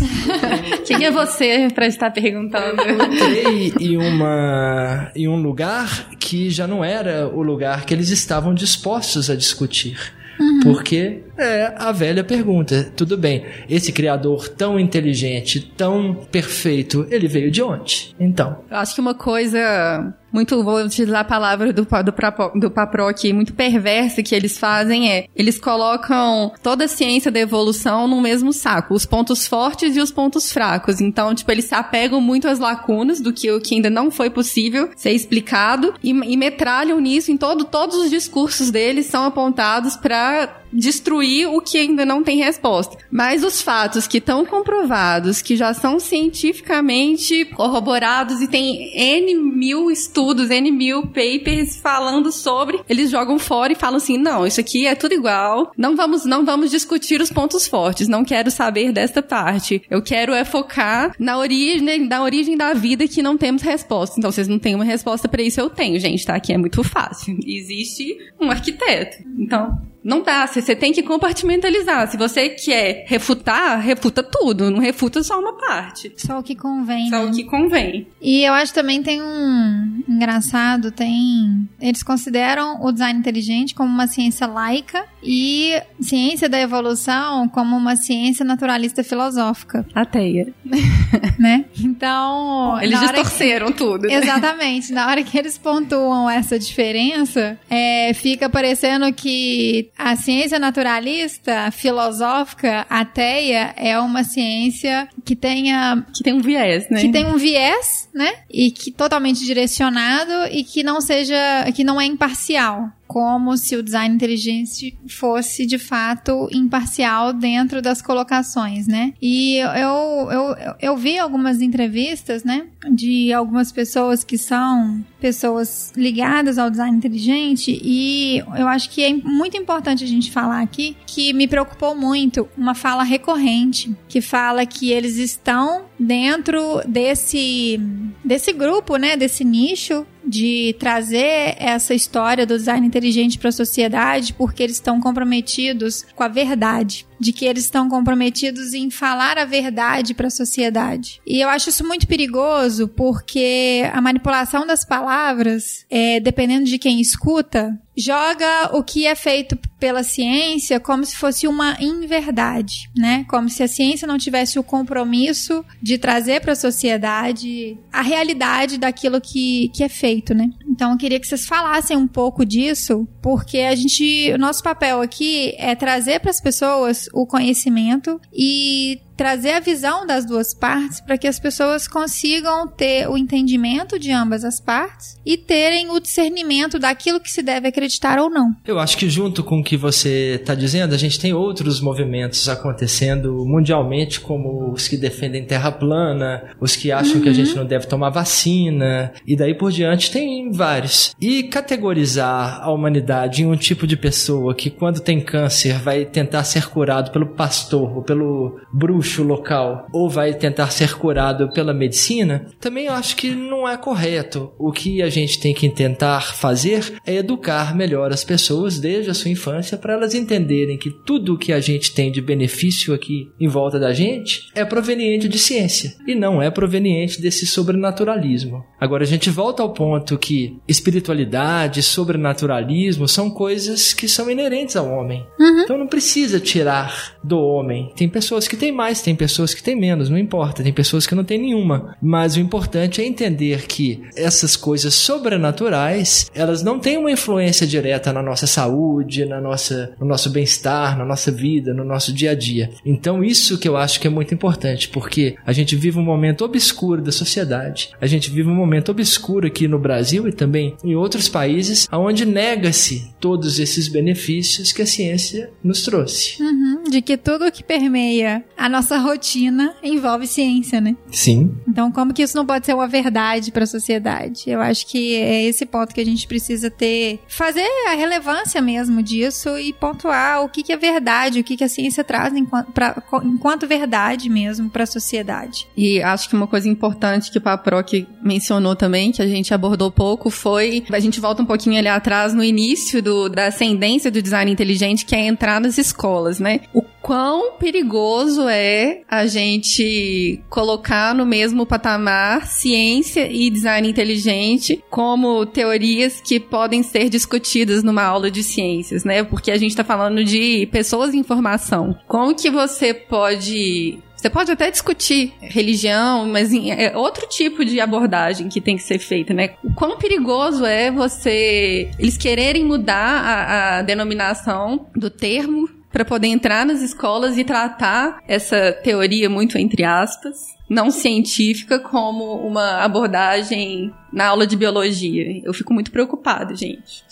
[0.85, 2.81] Quem é você para estar perguntando?
[2.81, 8.09] Eu entrei em, uma, em um lugar que já não era o lugar que eles
[8.09, 9.97] estavam dispostos a discutir.
[10.39, 10.59] Uhum.
[10.63, 12.91] Porque é a velha pergunta.
[12.95, 18.15] Tudo bem, esse criador tão inteligente, tão perfeito, ele veio de onde?
[18.19, 18.63] Então.
[18.69, 23.33] Eu acho que uma coisa muito, vou utilizar a palavra do, do, do Papro aqui,
[23.33, 28.53] muito perversa que eles fazem é, eles colocam toda a ciência da evolução no mesmo
[28.53, 31.01] saco, os pontos fortes e os pontos fracos.
[31.01, 34.29] Então, tipo, eles se apegam muito às lacunas do que o que ainda não foi
[34.29, 39.95] possível ser explicado e, e metralham nisso em todo, todos os discursos deles são apontados
[39.95, 42.97] para destruir o que ainda não tem resposta.
[43.11, 49.91] Mas os fatos que estão comprovados, que já são cientificamente corroborados e tem N mil
[49.91, 54.85] estudos, N mil papers falando sobre, eles jogam fora e falam assim: não, isso aqui
[54.85, 59.21] é tudo igual, não vamos, não vamos discutir os pontos fortes, não quero saber desta
[59.21, 59.81] parte.
[59.89, 64.15] Eu quero é focar na origem, na origem da vida que não temos resposta.
[64.17, 66.35] Então, vocês não têm uma resposta para isso, eu tenho, gente, tá?
[66.35, 67.37] Aqui é muito fácil.
[67.45, 69.23] Existe um arquiteto.
[69.37, 72.09] Então, não dá, você tem que compartimentalizar.
[72.09, 76.13] Se você quer refutar, refuta tudo, não refuta só uma parte.
[76.17, 77.09] Só o que convém.
[77.09, 77.25] Só né?
[77.25, 78.07] o que convém.
[78.21, 81.67] E eu acho também tem um engraçado, tem.
[81.81, 87.95] Eles consideram o design inteligente como uma ciência laica e ciência da evolução como uma
[87.95, 89.85] ciência naturalista filosófica.
[89.93, 90.53] Ateia.
[91.37, 91.65] né?
[91.77, 92.79] Então.
[92.81, 93.73] Eles distorceram que...
[93.73, 94.07] tudo.
[94.07, 94.15] Né?
[94.15, 94.91] Exatamente.
[94.91, 102.85] Na hora que eles pontuam essa diferença, é, fica parecendo que a ciência naturalista, filosófica,
[102.89, 106.05] ateia, é uma ciência que tenha.
[106.13, 107.01] Que tem um viés, né?
[107.01, 108.33] Que tem um viés, né?
[108.49, 111.35] E que totalmente direcionado e que não seja.
[111.75, 118.03] que não é imparcial como se o design inteligente fosse de fato imparcial dentro das
[118.03, 119.15] colocações, né?
[119.19, 126.59] E eu, eu, eu vi algumas entrevistas, né, de algumas pessoas que são pessoas ligadas
[126.59, 131.33] ao design inteligente e eu acho que é muito importante a gente falar aqui que
[131.33, 137.79] me preocupou muito uma fala recorrente que fala que eles estão dentro desse
[138.23, 144.33] desse grupo, né, desse nicho de trazer essa história do design inteligente para a sociedade
[144.33, 149.45] porque eles estão comprometidos com a verdade de que eles estão comprometidos em falar a
[149.45, 151.19] verdade para a sociedade.
[151.25, 157.01] E eu acho isso muito perigoso porque a manipulação das palavras, é, dependendo de quem
[157.01, 163.25] escuta, joga o que é feito pela ciência como se fosse uma inverdade, né?
[163.29, 168.77] Como se a ciência não tivesse o compromisso de trazer para a sociedade a realidade
[168.77, 170.49] daquilo que, que é feito, né?
[170.67, 175.01] Então eu queria que vocês falassem um pouco disso, porque a gente, o nosso papel
[175.01, 181.01] aqui é trazer para as pessoas o conhecimento e trazer a visão das duas partes
[181.01, 185.99] para que as pessoas consigam ter o entendimento de ambas as partes e terem o
[185.99, 188.55] discernimento daquilo que se deve acreditar ou não.
[188.65, 192.47] Eu acho que junto com o que você está dizendo, a gente tem outros movimentos
[192.47, 197.21] acontecendo mundialmente, como os que defendem terra plana, os que acham uhum.
[197.21, 201.13] que a gente não deve tomar vacina, e daí por diante tem vários.
[201.19, 206.45] E categorizar a humanidade em um tipo de pessoa que quando tem câncer vai tentar
[206.45, 212.45] ser curado pelo pastor ou pelo bruxo local ou vai tentar ser curado pela medicina,
[212.59, 214.51] também eu acho que não é correto.
[214.57, 219.13] O que a gente tem que tentar fazer é educar melhor as pessoas desde a
[219.13, 223.29] sua infância para elas entenderem que tudo o que a gente tem de benefício aqui
[223.39, 228.63] em volta da gente é proveniente de ciência e não é proveniente desse sobrenaturalismo.
[228.79, 234.89] Agora a gente volta ao ponto que espiritualidade, sobrenaturalismo são coisas que são inerentes ao
[234.89, 235.25] homem.
[235.39, 235.61] Uhum.
[235.61, 237.91] Então não precisa tirar do homem.
[237.95, 241.07] Tem pessoas que têm mais mais, tem pessoas que têm menos, não importa, tem pessoas
[241.07, 241.95] que não têm nenhuma.
[242.01, 248.11] Mas o importante é entender que essas coisas sobrenaturais, elas não têm uma influência direta
[248.11, 252.35] na nossa saúde, na nossa, no nosso bem-estar, na nossa vida, no nosso dia a
[252.35, 252.69] dia.
[252.85, 256.43] Então isso que eu acho que é muito importante, porque a gente vive um momento
[256.43, 257.91] obscuro da sociedade.
[257.99, 262.25] A gente vive um momento obscuro aqui no Brasil e também em outros países, onde
[262.25, 266.41] nega-se todos esses benefícios que a ciência nos trouxe.
[266.41, 270.95] Uhum, de que tudo que permeia a nossa rotina envolve ciência, né?
[271.11, 271.55] Sim.
[271.67, 274.43] Então, como que isso não pode ser uma verdade para a sociedade?
[274.47, 279.01] Eu acho que é esse ponto que a gente precisa ter, fazer a relevância mesmo
[279.01, 282.71] disso e pontuar o que, que é verdade, o que, que a ciência traz enquanto,
[282.71, 285.67] pra, enquanto verdade mesmo para a sociedade.
[285.75, 289.91] E acho que uma coisa importante que o Paproc mencionou também, que a gente abordou
[289.91, 294.21] pouco, foi a gente volta um pouquinho ali atrás no início do, da ascendência do
[294.21, 296.61] design inteligente, que é entrar nas escolas, né?
[296.79, 305.45] O quão perigoso é a gente colocar no mesmo patamar ciência e design inteligente como
[305.45, 309.25] teorias que podem ser discutidas numa aula de ciências, né?
[309.25, 311.99] Porque a gente está falando de pessoas em formação.
[312.07, 318.47] Como que você pode você pode até discutir religião, mas é outro tipo de abordagem
[318.47, 319.51] que tem que ser feita, né?
[319.63, 321.91] O quão perigoso é você.
[321.99, 328.21] Eles quererem mudar a, a denominação do termo para poder entrar nas escolas e tratar
[328.27, 335.41] essa teoria muito entre aspas não científica como uma abordagem na aula de biologia.
[335.43, 337.03] Eu fico muito preocupada, gente.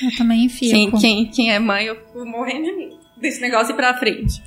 [0.00, 0.70] Eu também fico.
[0.70, 4.42] Quem, quem, quem é mãe, eu fico morrendo de medo desse negócio ir pra frente.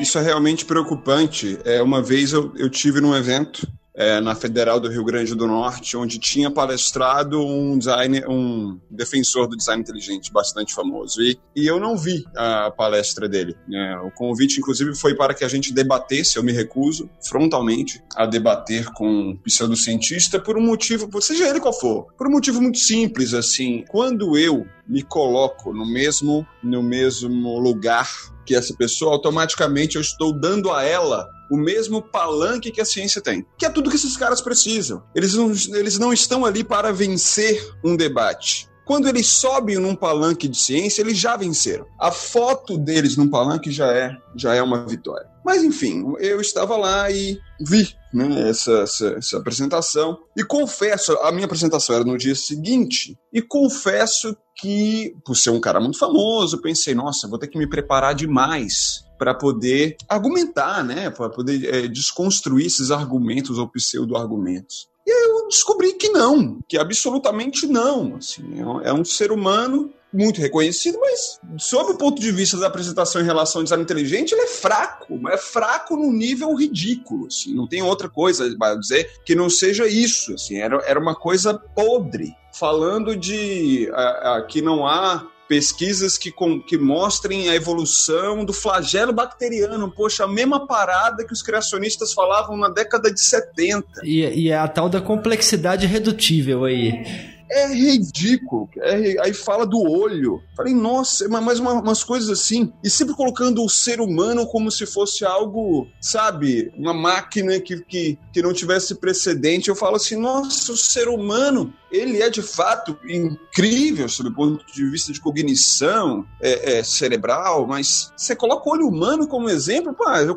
[0.00, 1.58] Isso é realmente preocupante.
[1.64, 3.66] É, uma vez eu, eu tive num evento
[4.00, 9.46] é, na Federal do Rio Grande do Norte, onde tinha palestrado um designer, um defensor
[9.46, 11.20] do design inteligente bastante famoso.
[11.20, 13.54] E, e eu não vi a palestra dele.
[13.68, 14.00] Né?
[14.02, 16.38] O convite, inclusive, foi para que a gente debatesse.
[16.38, 21.78] Eu me recuso frontalmente a debater com um pseudocientista por um motivo, seja ele qual
[21.78, 23.84] for, por um motivo muito simples assim.
[23.86, 28.08] Quando eu me coloco no mesmo no mesmo lugar
[28.46, 33.20] que essa pessoa, automaticamente eu estou dando a ela o mesmo palanque que a ciência
[33.20, 35.02] tem, que é tudo que esses caras precisam.
[35.14, 38.68] Eles não, eles não estão ali para vencer um debate.
[38.86, 41.86] quando eles sobem num palanque de ciência, eles já venceram.
[41.98, 45.28] A foto deles num palanque já é, já é uma vitória.
[45.44, 50.18] Mas enfim, eu estava lá e vi né, essa, essa, essa, apresentação.
[50.36, 55.60] E confesso, a minha apresentação era no dia seguinte, e confesso que, por ser um
[55.60, 61.10] cara muito famoso, pensei, nossa, vou ter que me preparar demais para poder argumentar, né,
[61.10, 64.88] para poder é, desconstruir esses argumentos ou pseudo-argumentos.
[65.06, 68.16] E eu descobri que não, que absolutamente não.
[68.16, 68.42] Assim,
[68.82, 73.20] é um é ser humano muito reconhecido, mas sob o ponto de vista da apresentação
[73.20, 77.54] em relação ao design inteligente, ele é fraco, mas é fraco num nível ridículo, assim,
[77.54, 81.54] não tem outra coisa para dizer que não seja isso, assim, era, era uma coisa
[81.54, 88.44] podre, falando de a, a, que não há pesquisas que, com, que mostrem a evolução
[88.44, 89.90] do flagelo bacteriano.
[89.90, 93.84] Poxa, a mesma parada que os criacionistas falavam na década de 70.
[94.04, 98.68] E, e é a tal da complexidade redutível aí é ridículo.
[98.78, 100.40] É, aí fala do olho.
[100.56, 102.72] Falei, nossa, mas uma, umas coisas assim.
[102.82, 108.18] E sempre colocando o ser humano como se fosse algo, sabe, uma máquina que, que,
[108.32, 109.68] que não tivesse precedente.
[109.68, 114.64] Eu falo assim, nossa, o ser humano ele é de fato incrível sob o ponto
[114.72, 119.92] de vista de cognição é, é, cerebral, mas você coloca o olho humano como exemplo,
[119.92, 120.36] pô, eu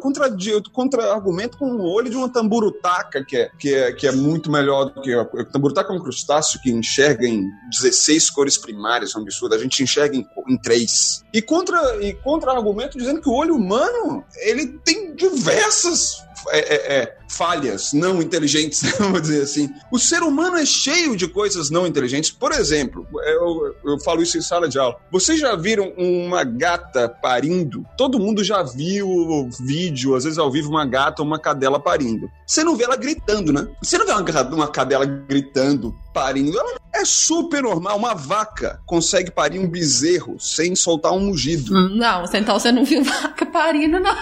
[0.72, 4.86] contra-argumento com o olho de uma tamburutaca, que é, que é, que é muito melhor
[4.86, 5.14] do que.
[5.14, 9.58] A tamburutaca é um crustáceo que enxerga em 16 cores primárias, é um absurdo, a
[9.58, 11.24] gente enxerga em, em três.
[11.34, 17.18] E contra-argumento e contra dizendo que o olho humano ele tem diversas é, é, é,
[17.28, 19.70] falhas não inteligentes, vamos dizer assim.
[19.92, 22.32] O ser humano é cheio de coisas não inteligentes.
[22.32, 24.98] Por exemplo, eu, eu falo isso em sala de aula.
[25.12, 27.86] Vocês já viram uma gata parindo?
[27.98, 32.30] Todo mundo já viu vídeo, às vezes ao vivo, uma gata ou uma cadela parindo.
[32.46, 33.68] Você não vê ela gritando, né?
[33.82, 36.58] Você não vê uma, uma cadela gritando, parindo.
[36.58, 37.98] Ela é super normal.
[37.98, 41.76] Uma vaca consegue parir um bezerro sem soltar um mugido.
[41.76, 44.14] Hum, não, então você não viu vaca parindo, não.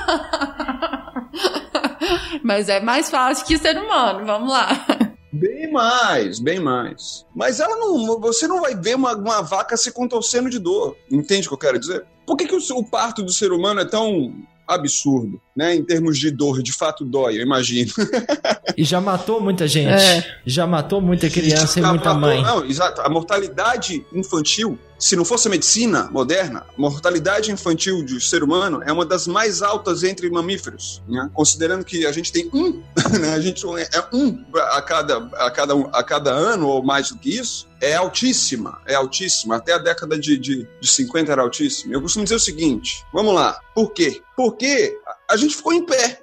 [2.43, 4.85] Mas é mais fácil que ser humano, vamos lá.
[5.33, 7.25] Bem mais, bem mais.
[7.33, 8.19] Mas ela não.
[8.19, 10.97] Você não vai ver uma, uma vaca se contorcendo de dor.
[11.09, 12.05] Entende o que eu quero dizer?
[12.25, 14.33] Por que, que o, o parto do ser humano é tão
[14.67, 15.75] absurdo, né?
[15.75, 17.91] Em termos de dor, de fato dói, eu imagino.
[18.77, 19.89] e já matou muita gente.
[19.89, 20.37] É.
[20.45, 22.41] Já matou muita criança e, e muita matou, mãe.
[22.41, 23.01] Não, exato.
[23.01, 28.83] A mortalidade infantil se não fosse a medicina moderna, a mortalidade infantil do ser humano
[28.85, 31.27] é uma das mais altas entre mamíferos, né?
[31.33, 32.83] considerando que a gente tem um,
[33.19, 33.33] né?
[33.33, 37.35] a gente é um a cada, a, cada, a cada ano ou mais do que
[37.35, 39.55] isso, é altíssima, é altíssima.
[39.55, 41.95] Até a década de, de, de 50 era altíssima.
[41.95, 44.21] Eu costumo dizer o seguinte: vamos lá, por quê?
[44.37, 44.95] Porque
[45.27, 46.19] a gente ficou em pé.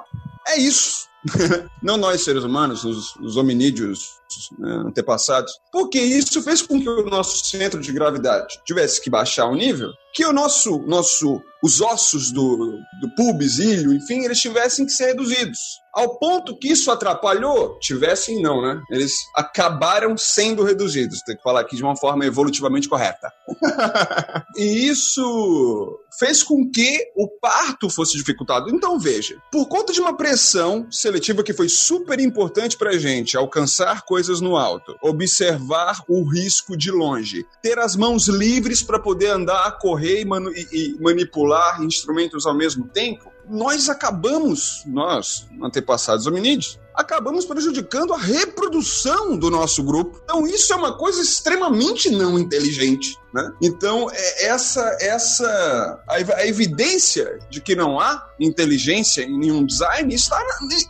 [0.46, 1.07] É isso.
[1.82, 4.18] Não nós, seres humanos, os, os hominídeos
[4.58, 9.46] né, antepassados, porque isso fez com que o nosso centro de gravidade tivesse que baixar
[9.46, 14.86] o nível, que o nosso, nosso os ossos do, do pubis, ilho, enfim, eles tivessem
[14.86, 15.58] que ser reduzidos.
[15.92, 18.80] Ao ponto que isso atrapalhou, tivessem não, né?
[18.90, 21.22] Eles acabaram sendo reduzidos.
[21.22, 23.32] Tem que falar aqui de uma forma evolutivamente correta.
[24.56, 28.70] e isso fez com que o parto fosse dificultado.
[28.70, 34.02] Então veja, por conta de uma pressão seletiva que foi super importante para gente alcançar
[34.02, 39.78] coisas no alto, observar o risco de longe, ter as mãos livres para poder andar,
[39.78, 46.78] correr e, manu e, e manipular instrumentos ao mesmo tempo, nós acabamos, nós, antepassados hominídeos,
[46.98, 50.20] acabamos prejudicando a reprodução do nosso grupo.
[50.24, 53.16] Então, isso é uma coisa extremamente não inteligente.
[53.32, 53.52] Né?
[53.62, 60.12] Então, é essa, essa a, a, evidência de que não há inteligência em nenhum design
[60.12, 60.42] está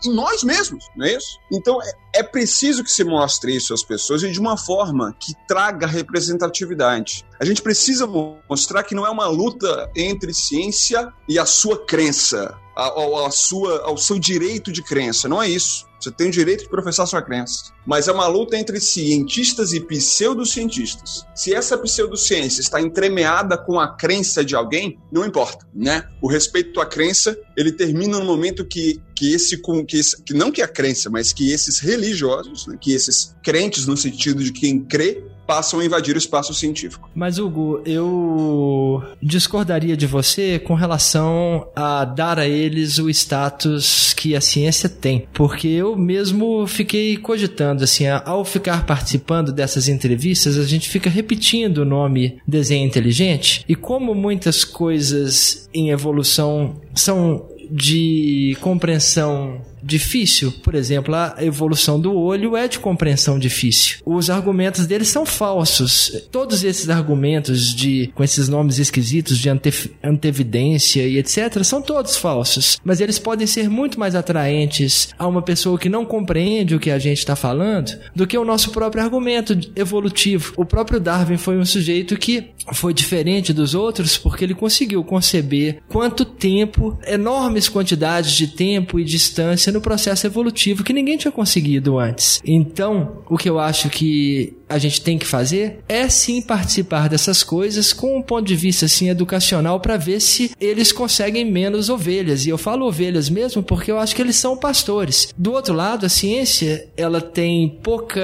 [0.05, 1.39] em nós mesmos, não é isso?
[1.53, 5.35] Então, é, é preciso que se mostre isso às pessoas e de uma forma que
[5.47, 7.27] traga representatividade.
[7.41, 12.57] A gente precisa mostrar que não é uma luta entre ciência e a sua crença,
[12.79, 15.29] a, a sua, ao seu direito de crença.
[15.29, 15.89] Não é isso.
[16.01, 17.73] Você tem o direito de professar sua crença.
[17.85, 21.27] Mas é uma luta entre cientistas e pseudocientistas.
[21.35, 26.09] Se essa pseudociência está entremeada com a crença de alguém, não importa, né?
[26.23, 30.53] O respeito à crença, ele termina no momento que, que esse, que, esse, que não
[30.53, 32.79] que a crença, mas que esses religiosos, né?
[32.81, 37.09] que esses crentes no sentido de quem crê, passam a invadir o espaço científico.
[37.15, 44.37] Mas, Hugo, eu discordaria de você com relação a dar a eles o status que
[44.37, 45.27] a ciência tem.
[45.33, 51.79] Porque eu mesmo fiquei cogitando, assim, ao ficar participando dessas entrevistas, a gente fica repetindo
[51.79, 53.65] o nome desenho inteligente.
[53.67, 60.53] E como muitas coisas em evolução são de compreensão difícil.
[60.63, 63.99] Por exemplo, a evolução do olho é de compreensão difícil.
[64.05, 66.13] Os argumentos deles são falsos.
[66.31, 72.17] Todos esses argumentos de com esses nomes esquisitos de ante, antevidência e etc são todos
[72.17, 76.81] falsos, mas eles podem ser muito mais atraentes a uma pessoa que não compreende o
[76.81, 80.53] que a gente está falando do que o nosso próprio argumento evolutivo.
[80.57, 85.81] O próprio Darwin foi um sujeito que foi diferente dos outros porque ele conseguiu conceber
[85.89, 91.99] quanto tempo, enormes quantidades de tempo e distância no processo evolutivo que ninguém tinha conseguido
[91.99, 92.41] antes.
[92.45, 97.43] Então, o que eu acho que a gente tem que fazer é sim participar dessas
[97.43, 102.47] coisas com um ponto de vista assim educacional para ver se eles conseguem menos ovelhas.
[102.47, 105.33] E eu falo ovelhas mesmo porque eu acho que eles são pastores.
[105.37, 108.21] Do outro lado, a ciência, ela tem pouca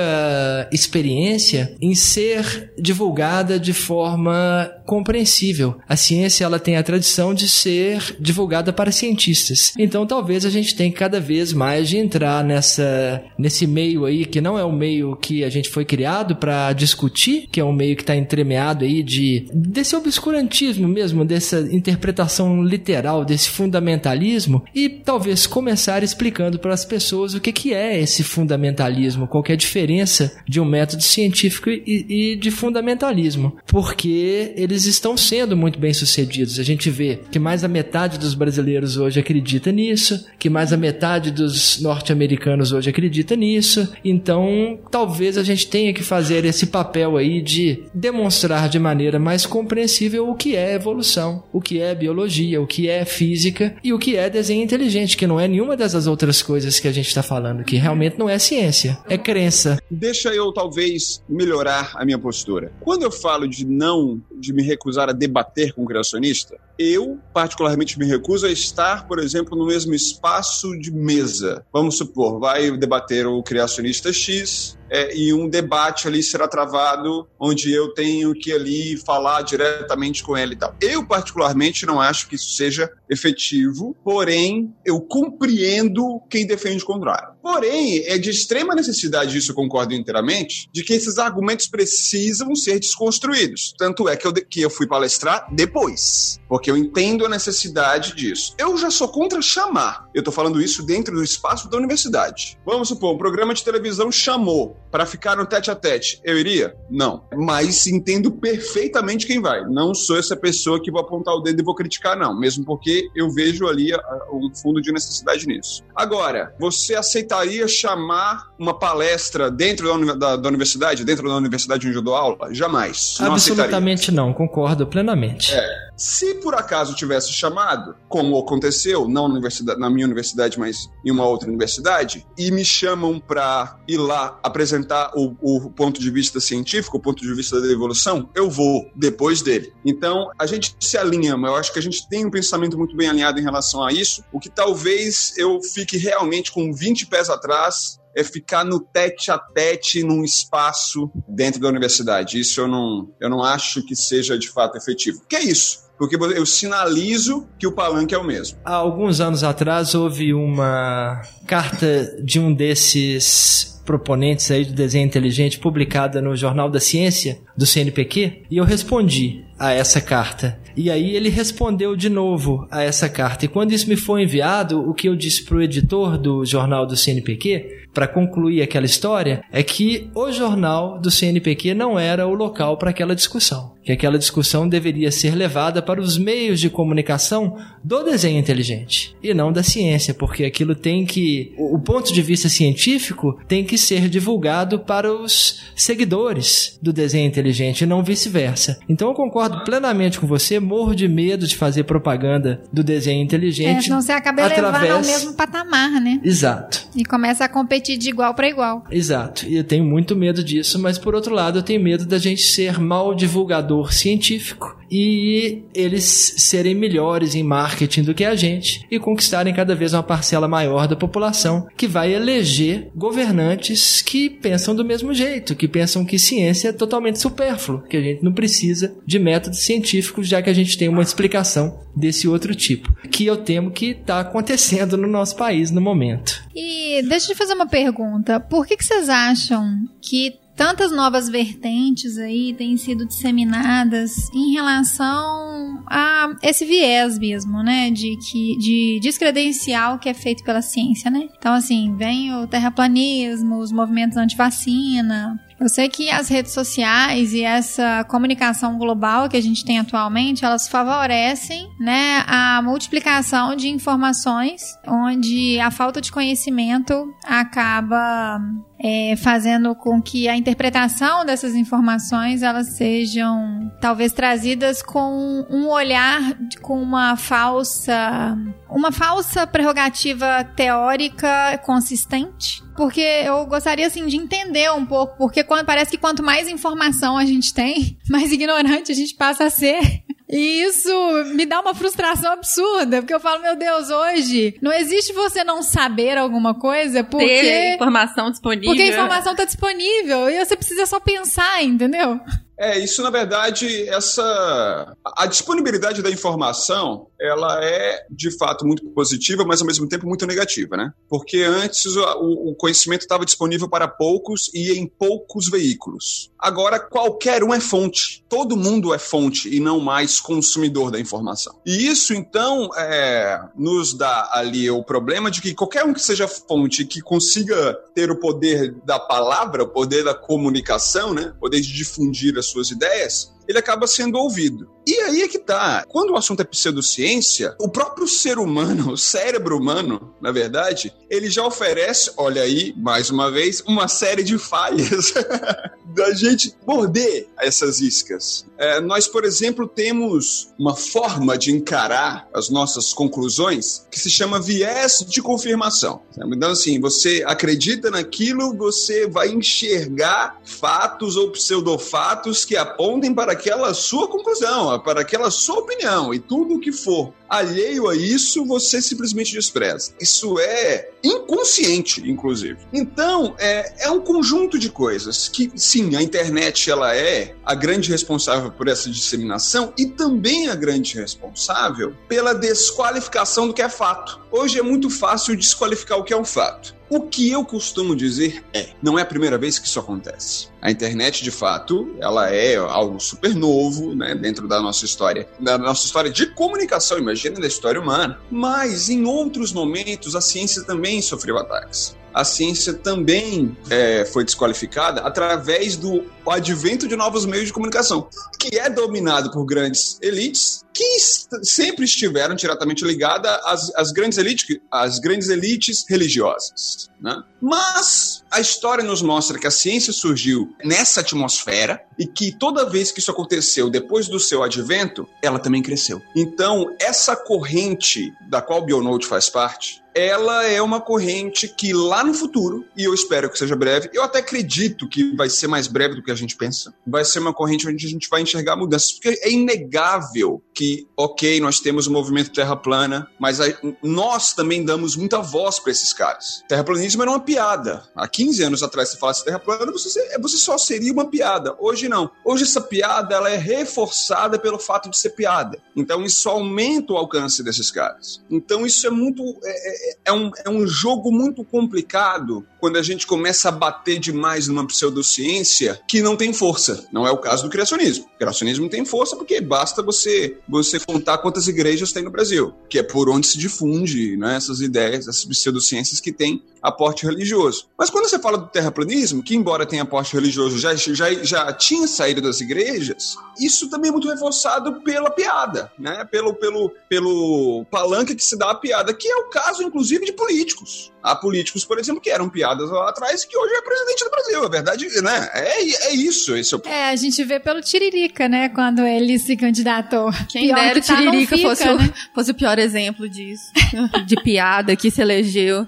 [0.72, 5.76] experiência em ser divulgada de forma compreensível.
[5.88, 9.72] A ciência, ela tem a tradição de ser divulgada para cientistas.
[9.78, 14.40] Então, talvez a gente tenha cada vez mais de entrar nessa nesse meio aí que
[14.40, 17.96] não é o meio que a gente foi criado para discutir, que é um meio
[17.96, 25.46] que está entremeado aí de desse obscurantismo mesmo, dessa interpretação literal, desse fundamentalismo, e talvez
[25.46, 30.36] começar explicando para as pessoas o que, que é esse fundamentalismo, qual é a diferença
[30.48, 36.58] de um método científico e, e de fundamentalismo, porque eles estão sendo muito bem sucedidos.
[36.58, 40.76] A gente vê que mais da metade dos brasileiros hoje acredita nisso, que mais da
[40.76, 46.68] metade dos norte-americanos hoje acredita nisso, então talvez a gente tenha que fazer fazer esse
[46.68, 51.94] papel aí de demonstrar de maneira mais compreensível o que é evolução, o que é
[51.94, 55.76] biologia, o que é física e o que é desenho inteligente, que não é nenhuma
[55.76, 59.76] dessas outras coisas que a gente está falando, que realmente não é ciência, é crença.
[59.90, 62.72] Deixa eu talvez melhorar a minha postura.
[62.80, 67.98] Quando eu falo de não, de me recusar a debater com o criacionista, eu particularmente
[67.98, 71.64] me recuso a estar, por exemplo, no mesmo espaço de mesa.
[71.70, 77.72] Vamos supor, vai debater o criacionista X, é, e um debate ali será travado onde
[77.72, 80.74] eu tenho que ali falar diretamente com ele e tal.
[80.80, 87.34] Eu, particularmente, não acho que isso seja efetivo, porém, eu compreendo quem defende o contrário.
[87.42, 92.80] Porém, é de extrema necessidade, isso eu concordo inteiramente, de que esses argumentos precisam ser
[92.80, 93.74] desconstruídos.
[93.76, 98.54] Tanto é que eu, que eu fui palestrar depois, porque eu entendo a necessidade disso.
[98.56, 100.08] Eu já sou contra chamar.
[100.14, 102.58] Eu tô falando isso dentro do espaço da universidade.
[102.64, 106.20] Vamos supor, um programa de televisão chamou para ficar no tete a tete.
[106.22, 106.76] Eu iria?
[106.88, 107.24] Não.
[107.34, 109.64] Mas entendo perfeitamente quem vai.
[109.64, 112.38] Não sou essa pessoa que vou apontar o dedo e vou criticar, não.
[112.38, 113.90] Mesmo porque eu vejo ali
[114.32, 115.82] um fundo de necessidade nisso.
[115.96, 121.96] Agora, você aceitaria chamar uma palestra dentro da, da, da universidade, dentro da universidade onde
[121.96, 122.54] eu dou aula?
[122.54, 123.16] Jamais.
[123.18, 124.24] Não Absolutamente aceitaria.
[124.24, 125.52] não, concordo plenamente.
[125.52, 125.83] É.
[125.96, 131.10] Se por acaso tivesse chamado, como aconteceu, não na, universidade, na minha universidade, mas em
[131.10, 136.40] uma outra universidade, e me chamam para ir lá apresentar o, o, ponto de vista
[136.40, 139.72] científico, o ponto de vista da evolução, eu vou depois dele.
[139.84, 143.08] Então, a gente se alinha, eu acho que a gente tem um pensamento muito bem
[143.08, 147.98] alinhado em relação a isso, o que talvez eu fique realmente com 20 pés atrás
[148.16, 152.38] é ficar no tete a tete num espaço dentro da universidade.
[152.38, 155.22] Isso eu não, eu não acho que seja de fato efetivo.
[155.28, 155.83] Que é isso?
[155.98, 158.58] Porque eu sinalizo que o palanque é o mesmo.
[158.64, 165.58] Há alguns anos atrás houve uma carta de um desses proponentes aí do desenho inteligente
[165.58, 170.58] publicada no Jornal da Ciência do CNPq e eu respondi a essa carta.
[170.76, 173.44] E aí ele respondeu de novo a essa carta.
[173.44, 176.84] E quando isso me foi enviado, o que eu disse para o editor do jornal
[176.84, 182.34] do CNPq para concluir aquela história, é que o jornal do CNPq não era o
[182.34, 183.73] local para aquela discussão.
[183.84, 189.34] Que aquela discussão deveria ser levada para os meios de comunicação do desenho inteligente e
[189.34, 191.52] não da ciência, porque aquilo tem que.
[191.58, 197.82] O ponto de vista científico tem que ser divulgado para os seguidores do desenho inteligente
[197.82, 198.78] e não vice-versa.
[198.88, 203.78] Então eu concordo plenamente com você, morro de medo de fazer propaganda do desenho inteligente.
[203.78, 204.82] É, senão você acaba através...
[204.82, 206.20] levando ao mesmo patamar, né?
[206.24, 206.88] Exato.
[206.96, 208.84] E começa a competir competir de igual para igual.
[208.90, 209.46] Exato.
[209.46, 212.42] E eu tenho muito medo disso, mas por outro lado, eu tenho medo da gente
[212.42, 218.98] ser mal divulgador científico e eles serem melhores em marketing do que a gente e
[218.98, 224.84] conquistarem cada vez uma parcela maior da população que vai eleger governantes que pensam do
[224.84, 229.18] mesmo jeito, que pensam que ciência é totalmente supérfluo, que a gente não precisa de
[229.18, 233.70] métodos científicos já que a gente tem uma explicação desse outro tipo, que eu temo
[233.70, 236.42] que está acontecendo no nosso país no momento.
[236.54, 238.38] E deixa eu te fazer uma pergunta.
[238.38, 245.82] Por que, que vocês acham que tantas novas vertentes aí têm sido disseminadas em relação
[245.86, 251.28] a esse viés mesmo, né, de que de descredencial que é feito pela ciência, né?
[251.36, 257.42] Então assim, vem o terraplanismo, os movimentos anti-vacina, eu sei que as redes sociais e
[257.42, 264.76] essa comunicação global que a gente tem atualmente, elas favorecem, né, a multiplicação de informações,
[264.86, 268.40] onde a falta de conhecimento acaba
[268.86, 276.20] é, fazendo com que a interpretação dessas informações elas sejam talvez trazidas com um olhar
[276.60, 278.36] com uma falsa
[278.68, 282.62] uma falsa prerrogativa teórica consistente.
[282.76, 287.16] Porque eu gostaria assim de entender um pouco porque quando parece que quanto mais informação
[287.16, 290.03] a gente tem mais ignorante a gente passa a ser
[290.34, 290.92] e isso
[291.26, 295.62] me dá uma frustração absurda, porque eu falo, meu Deus, hoje não existe você não
[295.62, 297.24] saber alguma coisa porque.
[297.24, 298.70] Ter informação disponível.
[298.70, 302.18] Porque a informação está disponível e você precisa só pensar, entendeu?
[302.58, 309.44] É, isso na verdade, essa a disponibilidade da informação, ela é de fato muito positiva,
[309.44, 310.92] mas ao mesmo tempo muito negativa, né?
[311.08, 316.30] Porque antes o, o conhecimento estava disponível para poucos e em poucos veículos.
[316.38, 321.58] Agora qualquer um é fonte, todo mundo é fonte e não mais consumidor da informação.
[321.64, 326.28] E isso então é, nos dá ali o problema de que qualquer um que seja
[326.28, 331.32] fonte, que consiga ter o poder da palavra, o poder da comunicação, né?
[331.36, 334.68] O poder de difundir as suas ideias, ele acaba sendo ouvido.
[334.86, 335.84] E aí é que tá.
[335.88, 341.30] Quando o assunto é pseudociência, o próprio ser humano, o cérebro humano, na verdade, ele
[341.30, 345.14] já oferece, olha aí, mais uma vez, uma série de falhas
[345.94, 348.44] da gente morder essas iscas.
[348.58, 354.40] É, nós, por exemplo, temos uma forma de encarar as nossas conclusões que se chama
[354.40, 356.02] viés de confirmação.
[356.32, 363.74] Então, assim, você acredita naquilo, você vai enxergar fatos ou pseudofatos que apontem para aquela
[363.74, 369.32] sua conclusão, para aquela sua opinião, e tudo que for alheio a isso, você simplesmente
[369.32, 369.92] despreza.
[370.00, 372.58] Isso é inconsciente, inclusive.
[372.72, 377.90] Então, é, é um conjunto de coisas que, sim, a internet ela é a grande
[377.90, 384.20] responsável por essa disseminação e também a grande responsável pela desqualificação do que é fato.
[384.30, 386.74] Hoje é muito fácil desqualificar o que é um fato.
[386.88, 390.48] O que eu costumo dizer é, não é a primeira vez que isso acontece.
[390.60, 395.56] A internet, de fato, ela é algo super novo, né, dentro da nossa história, da
[395.56, 398.18] nossa história de comunicação, imagina da história humana.
[398.30, 405.00] Mas em outros momentos a ciência também sofreu ataques a ciência também é, foi desqualificada
[405.00, 408.08] através do advento de novos meios de comunicação,
[408.38, 410.98] que é dominado por grandes elites que
[411.42, 416.90] sempre estiveram diretamente ligadas às, às, grandes elites, às grandes elites religiosas.
[417.00, 417.22] Né?
[417.40, 422.90] Mas a história nos mostra que a ciência surgiu nessa atmosfera e que toda vez
[422.90, 426.02] que isso aconteceu depois do seu advento, ela também cresceu.
[426.16, 432.02] Então, essa corrente da qual o Bionote faz parte, ela é uma corrente que lá
[432.02, 435.66] no futuro, e eu espero que seja breve, eu até acredito que vai ser mais
[435.66, 438.56] breve do que a gente pensa, vai ser uma corrente onde a gente vai enxergar
[438.56, 443.46] mudanças, porque é inegável que, ok, nós temos o movimento Terra Plana, mas a,
[443.82, 446.42] nós também damos muita voz para esses caras.
[446.48, 447.84] Terraplanismo era uma piada.
[447.94, 451.56] Há 15 anos atrás, se falasse Terra Plana, você, você só seria uma piada.
[451.58, 452.10] Hoje não.
[452.24, 455.60] Hoje essa piada ela é reforçada pelo fato de ser piada.
[455.76, 458.22] Então isso aumenta o alcance desses caras.
[458.30, 459.22] Então isso é muito.
[459.42, 463.98] É, é é, um, é um jogo muito complicado quando a gente começa a bater
[463.98, 466.86] demais numa pseudociência que não tem força.
[466.92, 468.06] Não é o caso do criacionismo.
[468.14, 472.78] O criacionismo tem força porque basta você, você contar quantas igrejas tem no Brasil, que
[472.78, 477.68] é por onde se difunde né, essas ideias, essas pseudociências que têm aporte religioso.
[477.78, 481.86] Mas quando você fala do terraplanismo, que embora tenha aporte religioso, já, já, já tinha
[481.86, 486.06] saído das igrejas, isso também é muito reforçado pela piada, né?
[486.10, 490.12] Pelo, pelo, pelo palanque que se dá a piada, que é o caso, inclusive, de
[490.12, 490.90] políticos.
[491.02, 494.44] Há políticos, por exemplo, que eram piadas lá atrás que hoje é presidente do Brasil.
[494.44, 495.30] A verdade, né?
[495.34, 496.34] É, é isso.
[496.34, 496.62] Esse é, o...
[496.64, 498.48] é, a gente vê pelo Tiririca, né?
[498.48, 500.10] Quando ele se candidatou.
[500.30, 501.74] Quem Pior dera o tá, Tiririca fica, fosse, né?
[501.74, 503.52] o, fosse o pior exemplo disso.
[504.06, 505.66] de piada que se elegeu.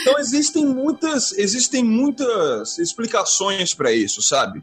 [0.00, 4.62] Então existem muitas, existem muitas explicações para isso, sabe?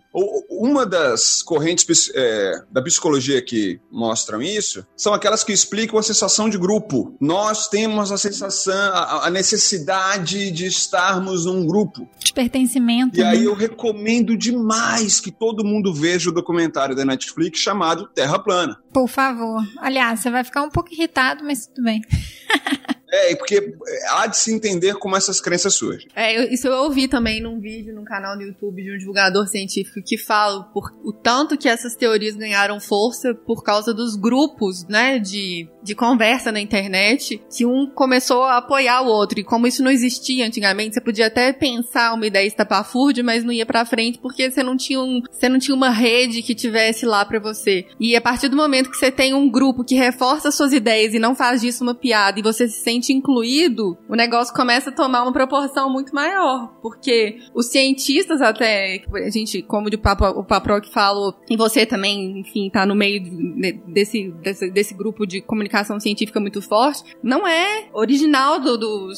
[0.49, 6.49] Uma das correntes é, da psicologia que mostram isso são aquelas que explicam a sensação
[6.49, 7.15] de grupo.
[7.19, 12.07] Nós temos a sensação, a, a necessidade de estarmos num grupo.
[12.19, 13.17] De pertencimento.
[13.17, 13.29] E né?
[13.29, 18.77] aí eu recomendo demais que todo mundo veja o documentário da Netflix chamado Terra Plana.
[18.93, 19.61] Por favor.
[19.77, 22.01] Aliás, você vai ficar um pouco irritado, mas tudo bem.
[23.15, 23.73] É, porque
[24.09, 26.07] há de se entender como essas crenças surgem.
[26.15, 30.01] É, isso eu ouvi também num vídeo no canal do YouTube de um divulgador científico
[30.05, 35.17] que fala por, o tanto que essas teorias ganharam força por causa dos grupos, né,
[35.19, 39.39] de, de conversa na internet, que um começou a apoiar o outro.
[39.39, 43.53] E como isso não existia antigamente, você podia até pensar uma ideia estapafúrdia, mas não
[43.53, 47.05] ia pra frente porque você não tinha um, você não tinha uma rede que tivesse
[47.05, 47.85] lá para você.
[47.99, 51.19] E a partir do momento que você tem um grupo que reforça suas ideias e
[51.19, 55.23] não faz disso uma piada e você se sente incluído, o negócio começa a tomar
[55.23, 56.75] uma proporção muito maior.
[56.81, 61.85] Porque os cientistas até, a gente, como de papo, o Papro que falou, e você
[61.85, 63.21] também, enfim, tá no meio
[63.87, 69.09] desse, desse, desse grupo de comunicação científica muito forte, não é original do, do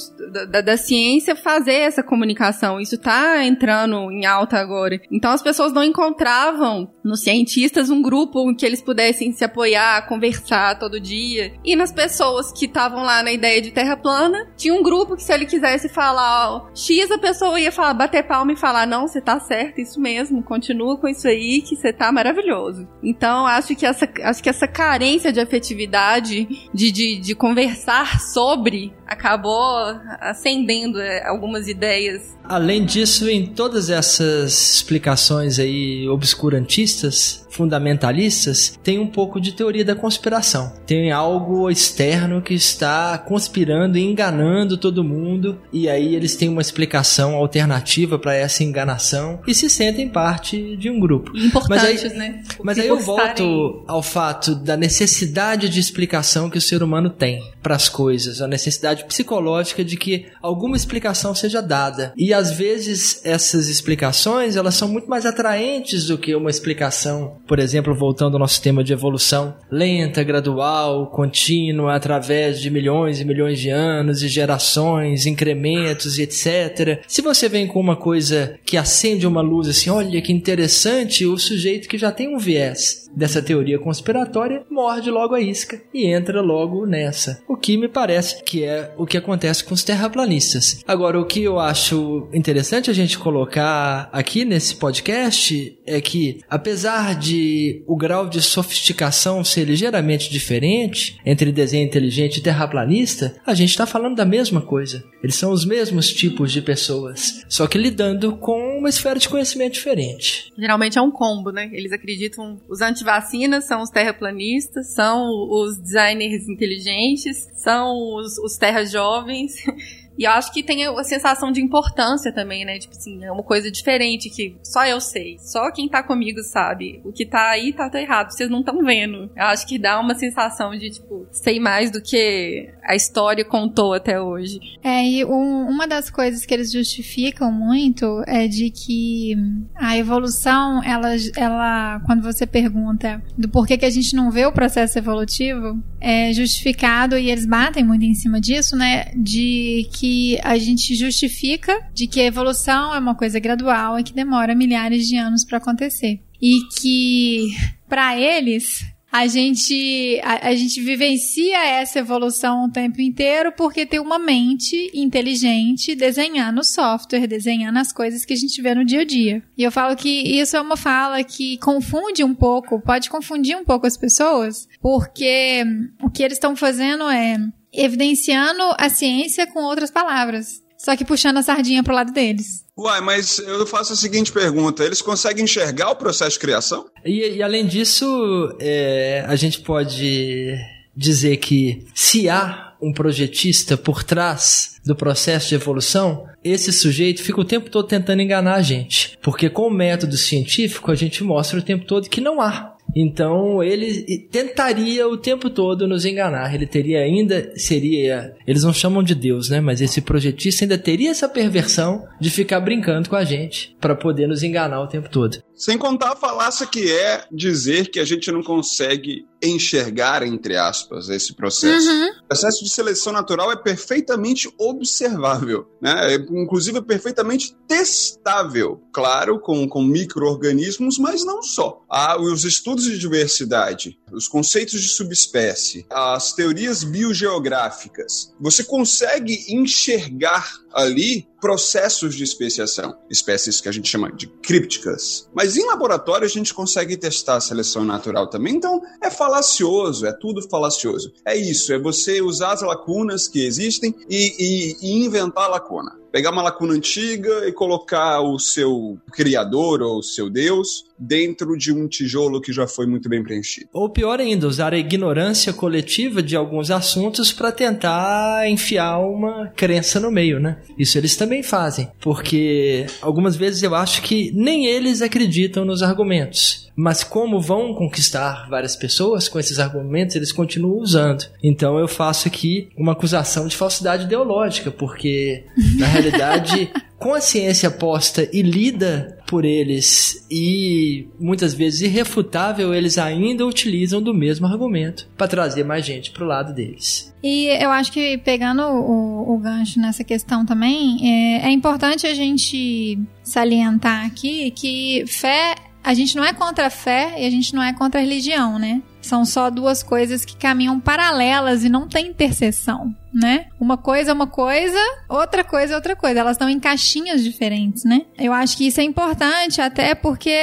[0.49, 2.79] da, da, ciência fazer essa comunicação.
[2.79, 4.99] Isso tá entrando em alta agora.
[5.11, 10.07] Então as pessoas não encontravam nos cientistas um grupo em que eles pudessem se apoiar,
[10.07, 11.53] conversar todo dia.
[11.63, 15.21] E nas pessoas que estavam lá na ideia de terra plana, tinha um grupo que
[15.21, 19.07] se ele quisesse falar ó, X, a pessoa ia falar, bater palma e falar, não,
[19.07, 22.87] você tá certo, isso mesmo, continua com isso aí que você tá maravilhoso.
[23.03, 28.95] Então, acho que essa, acho que essa carência de afetividade, de, de, de conversar sobre,
[29.07, 32.37] acabou acendendo é, algumas ideias.
[32.43, 39.95] Além disso, em todas essas explicações aí obscurantistas, fundamentalistas tem um pouco de teoria da
[39.95, 40.71] conspiração.
[40.85, 46.61] Tem algo externo que está conspirando e enganando todo mundo, e aí eles têm uma
[46.61, 51.35] explicação alternativa para essa enganação e se sentem parte de um grupo.
[51.35, 52.43] Importantes, mas aí, né?
[52.63, 57.41] Mas aí eu volto ao fato da necessidade de explicação que o ser humano tem
[57.61, 62.13] para as coisas, a necessidade psicológica de que alguma explicação seja dada.
[62.15, 67.59] E às vezes essas explicações, elas são muito mais atraentes do que uma explicação por
[67.59, 73.59] exemplo, voltando ao nosso tema de evolução lenta, gradual, contínua, através de milhões e milhões
[73.59, 77.01] de anos e gerações, incrementos e etc.
[77.07, 81.37] Se você vem com uma coisa que acende uma luz assim, olha que interessante, o
[81.37, 86.39] sujeito que já tem um viés dessa teoria conspiratória morde logo a isca e entra
[86.39, 87.41] logo nessa.
[87.47, 90.83] O que me parece que é o que acontece com os terraplanistas.
[90.87, 97.15] Agora, o que eu acho interessante a gente colocar aqui nesse podcast é que, apesar
[97.15, 103.69] de o grau de sofisticação ser ligeiramente diferente entre desenho inteligente e terraplanista, a gente
[103.69, 105.03] está falando da mesma coisa.
[105.23, 109.73] Eles são os mesmos tipos de pessoas, só que lidando com uma esfera de conhecimento
[109.73, 110.51] diferente.
[110.57, 111.69] Geralmente é um combo, né?
[111.73, 118.57] Eles acreditam os anti vacinas são os terraplanistas, são os designers inteligentes, são os, os
[118.57, 119.55] terras jovens.
[120.17, 122.79] E eu acho que tem a sensação de importância também, né?
[122.79, 125.37] Tipo assim, é uma coisa diferente que só eu sei.
[125.39, 127.01] Só quem tá comigo sabe.
[127.05, 128.31] O que tá aí tá, tá errado.
[128.31, 129.29] Vocês não estão vendo.
[129.35, 133.93] Eu acho que dá uma sensação de, tipo, sei mais do que a história contou
[133.93, 134.59] até hoje.
[134.83, 139.35] É, e um, uma das coisas que eles justificam muito é de que
[139.75, 144.51] a evolução, ela, ela quando você pergunta do porquê que a gente não vê o
[144.51, 149.11] processo evolutivo, é justificado, e eles batem muito em cima disso, né?
[149.15, 154.13] De que a gente justifica de que a evolução é uma coisa gradual e que
[154.13, 156.19] demora milhares de anos para acontecer.
[156.41, 157.47] E que,
[157.89, 163.99] para eles, a gente, a, a, gente vivencia essa evolução o tempo inteiro porque tem
[163.99, 169.05] uma mente inteligente desenhando software, desenhando as coisas que a gente vê no dia a
[169.05, 169.41] dia.
[169.57, 173.63] E eu falo que isso é uma fala que confunde um pouco, pode confundir um
[173.63, 175.63] pouco as pessoas, porque
[176.01, 177.37] o que eles estão fazendo é
[177.71, 180.66] evidenciando a ciência com outras palavras.
[180.87, 182.63] Só que puxando a sardinha pro lado deles.
[182.77, 186.85] Uai, mas eu faço a seguinte pergunta: eles conseguem enxergar o processo de criação?
[187.03, 190.55] E, e além disso, é, a gente pode
[190.95, 197.41] dizer que se há um projetista por trás do processo de evolução, esse sujeito fica
[197.41, 199.17] o tempo todo tentando enganar a gente.
[199.21, 202.76] Porque com o método científico a gente mostra o tempo todo que não há.
[202.95, 206.53] Então ele tentaria o tempo todo nos enganar.
[206.53, 209.61] Ele teria ainda, seria, eles não chamam de Deus, né?
[209.61, 214.27] Mas esse projetista ainda teria essa perversão de ficar brincando com a gente para poder
[214.27, 215.37] nos enganar o tempo todo.
[215.57, 221.09] Sem contar a falácia que é dizer que a gente não consegue enxergar, entre aspas,
[221.09, 221.89] esse processo.
[221.89, 222.09] Uhum.
[222.23, 226.13] O processo de seleção natural é perfeitamente observável, né?
[226.13, 231.83] É, inclusive é perfeitamente testável, claro, com, com micro-organismos, mas não só.
[231.89, 240.51] Ah, os estudos de diversidade, os conceitos de subespécie, as teorias biogeográficas, você consegue enxergar
[240.77, 245.27] ali processos de especiação, espécies que a gente chama de crípticas.
[245.33, 250.13] Mas em laboratório a gente consegue testar a seleção natural também, então é falacioso, é
[250.13, 251.11] tudo falacioso.
[251.25, 255.97] É isso, é você usar as lacunas que existem e, e, e inventar a lacuna
[256.09, 261.71] pegar uma lacuna antiga e colocar o seu criador ou o seu deus dentro de
[261.71, 263.69] um tijolo que já foi muito bem preenchido.
[263.73, 269.99] Ou pior ainda, usar a ignorância coletiva de alguns assuntos para tentar enfiar uma crença
[269.99, 270.57] no meio, né?
[270.77, 276.67] Isso eles também fazem, porque algumas vezes eu acho que nem eles acreditam nos argumentos.
[276.75, 281.25] Mas como vão conquistar várias pessoas com esses argumentos, eles continuam usando.
[281.41, 285.43] Então eu faço aqui uma acusação de falsidade ideológica, porque
[285.79, 292.97] na realidade com a ciência posta e lida por eles e muitas vezes irrefutável, eles
[292.97, 297.13] ainda utilizam do mesmo argumento para trazer mais gente pro lado deles.
[297.21, 302.13] E eu acho que pegando o, o gancho nessa questão também, é, é importante a
[302.13, 307.53] gente salientar aqui que fé a gente não é contra a fé e a gente
[307.55, 308.81] não é contra a religião, né?
[309.01, 313.47] São só duas coisas que caminham paralelas e não tem interseção né?
[313.59, 314.79] Uma coisa é uma coisa,
[315.09, 316.19] outra coisa é outra coisa.
[316.19, 318.03] Elas estão em caixinhas diferentes, né?
[318.17, 320.37] Eu acho que isso é importante até porque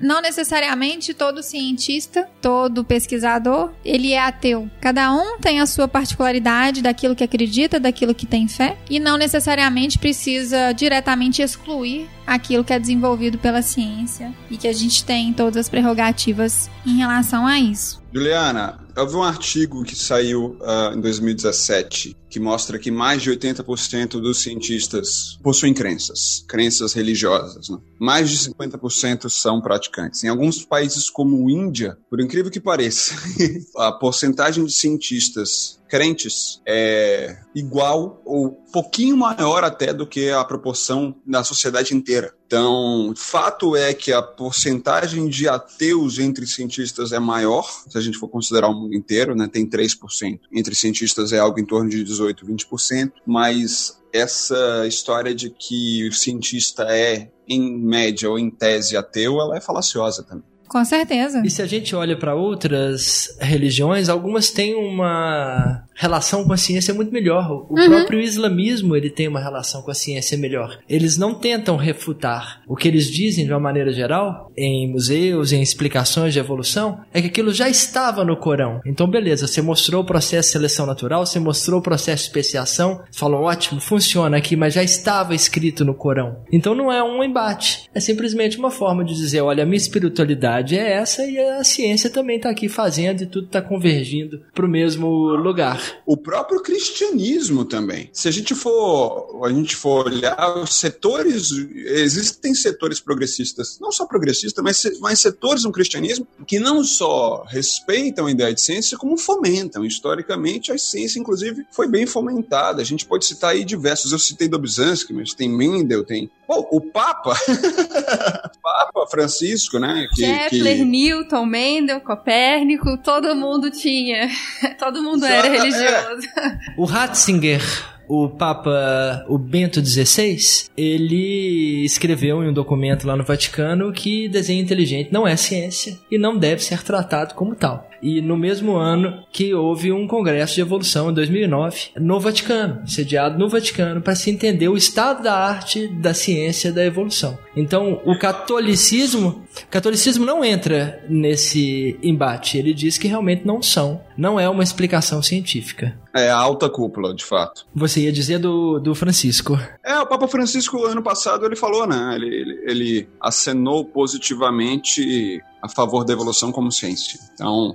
[0.00, 4.68] não necessariamente todo cientista, todo pesquisador, ele é ateu.
[4.80, 9.16] Cada um tem a sua particularidade daquilo que acredita, daquilo que tem fé, e não
[9.16, 15.32] necessariamente precisa diretamente excluir aquilo que é desenvolvido pela ciência e que a gente tem
[15.32, 18.03] todas as prerrogativas em relação a isso.
[18.14, 23.30] Juliana, eu vi um artigo que saiu uh, em 2017 que mostra que mais de
[23.30, 27.68] 80% dos cientistas possuem crenças, crenças religiosas.
[27.68, 27.78] Né?
[28.00, 30.22] Mais de 50% são praticantes.
[30.22, 33.14] Em alguns países como Índia, por incrível que pareça,
[33.78, 41.14] a porcentagem de cientistas crentes é igual ou pouquinho maior até do que a proporção
[41.24, 42.34] da sociedade inteira.
[42.48, 48.18] Então, fato é que a porcentagem de ateus entre cientistas é maior, se a gente
[48.18, 50.40] for considerar o mundo inteiro, né, tem 3%.
[50.52, 56.12] Entre cientistas é algo em torno de 18, 20%, mas essa história de que o
[56.12, 60.53] cientista é, em média ou em tese, ateu, ela é falaciosa também.
[60.68, 61.42] Com certeza.
[61.44, 66.92] E se a gente olha para outras religiões, algumas têm uma relação com a ciência
[66.92, 67.66] muito melhor.
[67.70, 67.86] O uhum.
[67.86, 70.78] próprio islamismo ele tem uma relação com a ciência melhor.
[70.88, 72.62] Eles não tentam refutar.
[72.66, 77.20] O que eles dizem de uma maneira geral, em museus, em explicações de evolução, é
[77.20, 78.80] que aquilo já estava no Corão.
[78.84, 83.02] Então, beleza, você mostrou o processo de seleção natural, você mostrou o processo de especiação,
[83.12, 86.38] falou ótimo, funciona aqui, mas já estava escrito no Corão.
[86.52, 90.53] Então não é um embate, é simplesmente uma forma de dizer, olha, a minha espiritualidade
[90.62, 94.68] é essa e a ciência também está aqui fazendo e tudo está convergindo para o
[94.68, 95.80] mesmo lugar.
[96.06, 98.08] O próprio cristianismo também.
[98.12, 104.06] Se a gente for, a gente for olhar os setores, existem setores progressistas, não só
[104.06, 109.16] progressistas, mas, mas setores no cristianismo que não só respeitam a ideia de ciência, como
[109.16, 109.84] fomentam.
[109.84, 112.82] Historicamente, a ciência, inclusive, foi bem fomentada.
[112.82, 114.12] A gente pode citar aí diversos.
[114.12, 117.34] Eu citei Dobzhansky, mas tem Mendel, tem Pô, o Papa,
[118.62, 120.06] Papa Francisco, né?
[120.14, 120.84] Que, Kepler, que...
[120.84, 124.28] Newton, Mendel, Copérnico, todo mundo tinha,
[124.78, 126.28] todo mundo era religioso.
[126.36, 126.58] É.
[126.76, 127.62] O Ratzinger
[128.08, 130.36] o Papa, o Bento XVI,
[130.76, 136.18] ele escreveu em um documento lá no Vaticano que desenho inteligente não é ciência e
[136.18, 137.88] não deve ser tratado como tal.
[138.02, 143.38] E no mesmo ano que houve um congresso de evolução em 2009 no Vaticano, sediado
[143.38, 147.38] no Vaticano, para se entender o estado da arte, da ciência, da evolução.
[147.56, 152.58] Então, o catolicismo, o catolicismo não entra nesse embate.
[152.58, 155.96] Ele diz que realmente não são, não é uma explicação científica.
[156.14, 157.66] É a alta cúpula, de fato.
[157.74, 159.58] Você ia dizer do, do Francisco.
[159.84, 162.12] É, o Papa Francisco, ano passado, ele falou, né?
[162.14, 167.18] Ele, ele, ele acenou positivamente a favor da evolução como ciência.
[167.32, 167.74] Então,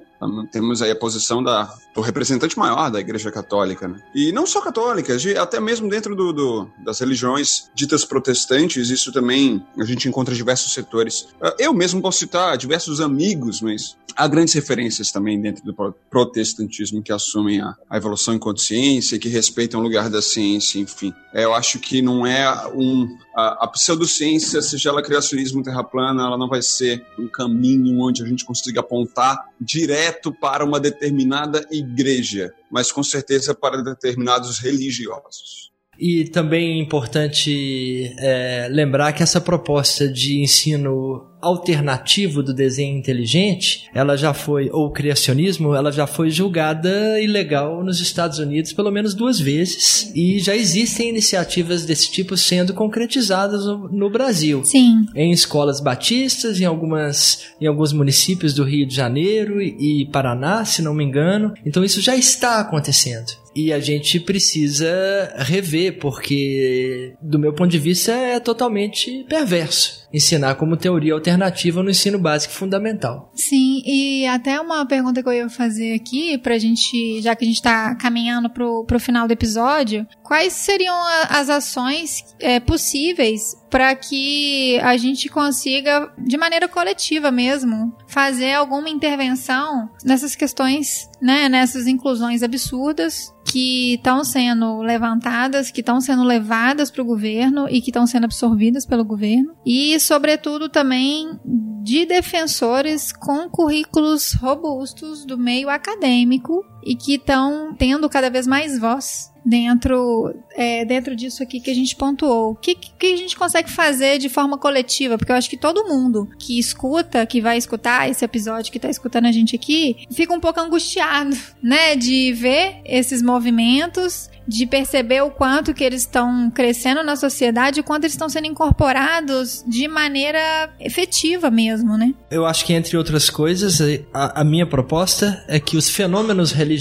[0.52, 4.00] temos aí a posição da, do representante maior da Igreja Católica, né?
[4.14, 9.66] E não só católica, até mesmo dentro do, do, das religiões ditas protestantes, isso também
[9.76, 11.30] a gente encontra diversos setores.
[11.42, 15.74] Ah, eu mesmo posso citar diversos amigos, mas há grandes referências também dentro do
[16.12, 21.12] protestantismo que assumem a, a evolução em consciência, que respeitam o lugar da ciência, enfim.
[21.34, 26.24] É, eu acho que não é um a, a pseudociência, seja ela criacionismo terra plana,
[26.24, 31.66] ela não vai ser um caminho onde a gente consiga apontar direto para uma determinada
[31.72, 35.69] igreja, mas com certeza para determinados religiosos.
[36.00, 43.90] E também é importante é, lembrar que essa proposta de ensino alternativo do desenho inteligente,
[43.94, 49.14] ela já foi, ou criacionismo, ela já foi julgada ilegal nos Estados Unidos pelo menos
[49.14, 54.64] duas vezes e já existem iniciativas desse tipo sendo concretizadas no, no Brasil.
[54.66, 55.06] Sim.
[55.16, 60.66] Em escolas batistas, em algumas, em alguns municípios do Rio de Janeiro e, e Paraná,
[60.66, 61.54] se não me engano.
[61.66, 63.40] Então isso já está acontecendo.
[63.60, 70.56] E a gente precisa rever, porque, do meu ponto de vista, é totalmente perverso ensinar
[70.56, 73.32] como teoria alternativa no ensino básico fundamental.
[73.36, 77.48] Sim, e até uma pergunta que eu ia fazer aqui, pra gente, já que a
[77.48, 83.58] gente tá caminhando pro, pro final do episódio, quais seriam a, as ações é, possíveis
[83.70, 91.48] para que a gente consiga, de maneira coletiva mesmo, fazer alguma intervenção nessas questões, né,
[91.48, 97.82] nessas inclusões absurdas que estão sendo levantadas, que estão sendo levadas para o governo e
[97.82, 99.54] que estão sendo absorvidas pelo governo.
[99.66, 101.40] E, sobretudo, também
[101.84, 108.80] de defensores com currículos robustos do meio acadêmico e que estão tendo cada vez mais
[108.80, 112.52] voz dentro é, dentro disso aqui que a gente pontuou.
[112.52, 115.18] O que, que a gente consegue fazer de forma coletiva?
[115.18, 118.90] Porque eu acho que todo mundo que escuta, que vai escutar esse episódio, que está
[118.90, 121.96] escutando a gente aqui, fica um pouco angustiado, né?
[121.96, 127.84] De ver esses movimentos de perceber o quanto que eles estão crescendo na sociedade e
[127.84, 132.16] quanto eles estão sendo incorporados de maneira efetiva mesmo, né?
[132.32, 133.80] Eu acho que, entre outras coisas,
[134.12, 136.79] a, a minha proposta é que os fenômenos religiosos,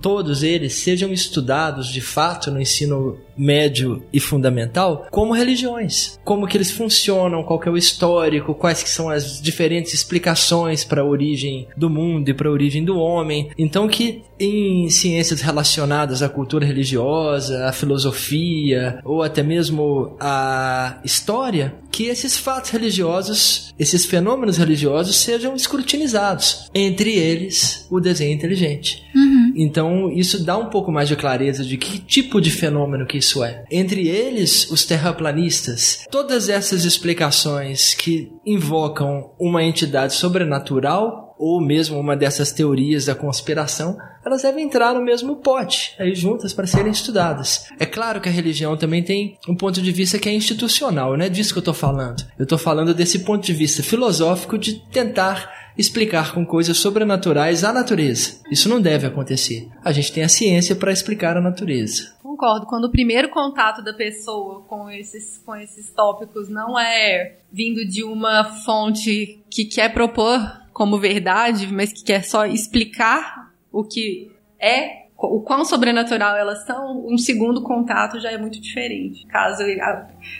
[0.00, 6.18] todos eles, sejam estudados de fato no ensino médio e fundamental como religiões.
[6.24, 10.84] Como que eles funcionam, qual que é o histórico, quais que são as diferentes explicações
[10.84, 13.50] para a origem do mundo e para a origem do homem.
[13.56, 21.74] Então que em ciências relacionadas à cultura religiosa, à filosofia ou até mesmo à história,
[21.90, 26.70] que esses fatos religiosos, esses fenômenos religiosos sejam escrutinizados.
[26.72, 29.02] Entre eles, o desenho inteligente.
[29.14, 29.52] Uhum.
[29.56, 33.27] Então, isso dá um pouco mais de clareza de que tipo de fenômeno que isso
[33.36, 33.64] é.
[33.70, 36.06] Entre eles, os terraplanistas.
[36.10, 43.96] Todas essas explicações que invocam uma entidade sobrenatural ou mesmo uma dessas teorias da conspiração,
[44.26, 47.66] elas devem entrar no mesmo pote, aí juntas para serem estudadas.
[47.78, 51.24] É claro que a religião também tem um ponto de vista que é institucional, não
[51.24, 52.26] é disso que eu estou falando.
[52.38, 57.72] Eu estou falando desse ponto de vista filosófico de tentar explicar com coisas sobrenaturais a
[57.72, 58.40] natureza.
[58.50, 59.68] Isso não deve acontecer.
[59.84, 62.14] A gente tem a ciência para explicar a natureza.
[62.38, 62.66] Concordo.
[62.66, 68.04] Quando o primeiro contato da pessoa com esses, com esses tópicos não é vindo de
[68.04, 70.38] uma fonte que quer propor
[70.72, 74.30] como verdade, mas que quer só explicar o que
[74.60, 79.64] é, o quão sobrenatural elas são, um segundo contato já é muito diferente, caso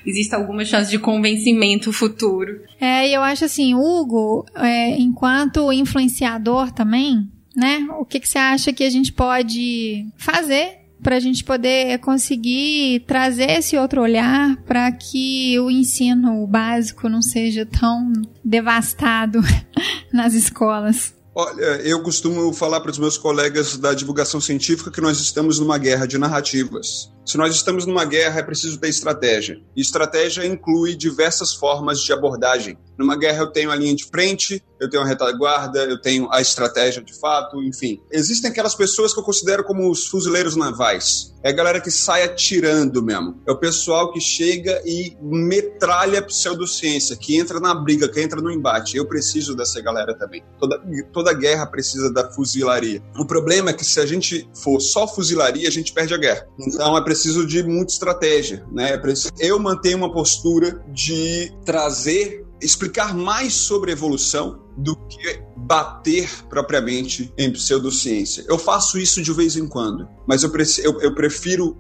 [0.07, 2.63] exista alguma chance de convencimento futuro.
[2.81, 8.39] É, e eu acho assim, Hugo, é, enquanto influenciador também, né, o que, que você
[8.39, 14.57] acha que a gente pode fazer para a gente poder conseguir trazer esse outro olhar
[14.65, 18.13] para que o ensino básico não seja tão
[18.45, 19.41] devastado
[20.13, 21.15] nas escolas.
[21.35, 25.79] Olha, eu costumo falar para os meus colegas da divulgação científica que nós estamos numa
[25.79, 27.13] guerra de narrativas.
[27.29, 29.61] Se nós estamos numa guerra, é preciso ter estratégia.
[29.77, 32.79] E estratégia inclui diversas formas de abordagem.
[32.97, 36.41] Numa guerra, eu tenho a linha de frente, eu tenho a retaguarda, eu tenho a
[36.41, 38.01] estratégia de fato, enfim.
[38.11, 41.35] Existem aquelas pessoas que eu considero como os fuzileiros navais.
[41.49, 43.41] É a galera que sai atirando mesmo.
[43.47, 48.51] É o pessoal que chega e metralha pseudociência, que entra na briga, que entra no
[48.51, 48.99] embate.
[48.99, 50.45] Eu preciso dessa galera também.
[50.61, 50.79] Toda,
[51.11, 53.03] toda guerra precisa da fuzilaria.
[53.19, 56.47] O problema é que se a gente for só fuzilaria, a gente perde a guerra.
[56.61, 58.93] Então é preciso de muita estratégia, né?
[58.93, 67.33] É eu mantenho uma postura de trazer explicar mais sobre evolução do que bater propriamente
[67.37, 68.45] em pseudociência.
[68.49, 70.53] Eu faço isso de vez em quando, mas eu,
[70.85, 71.79] eu, eu prefiro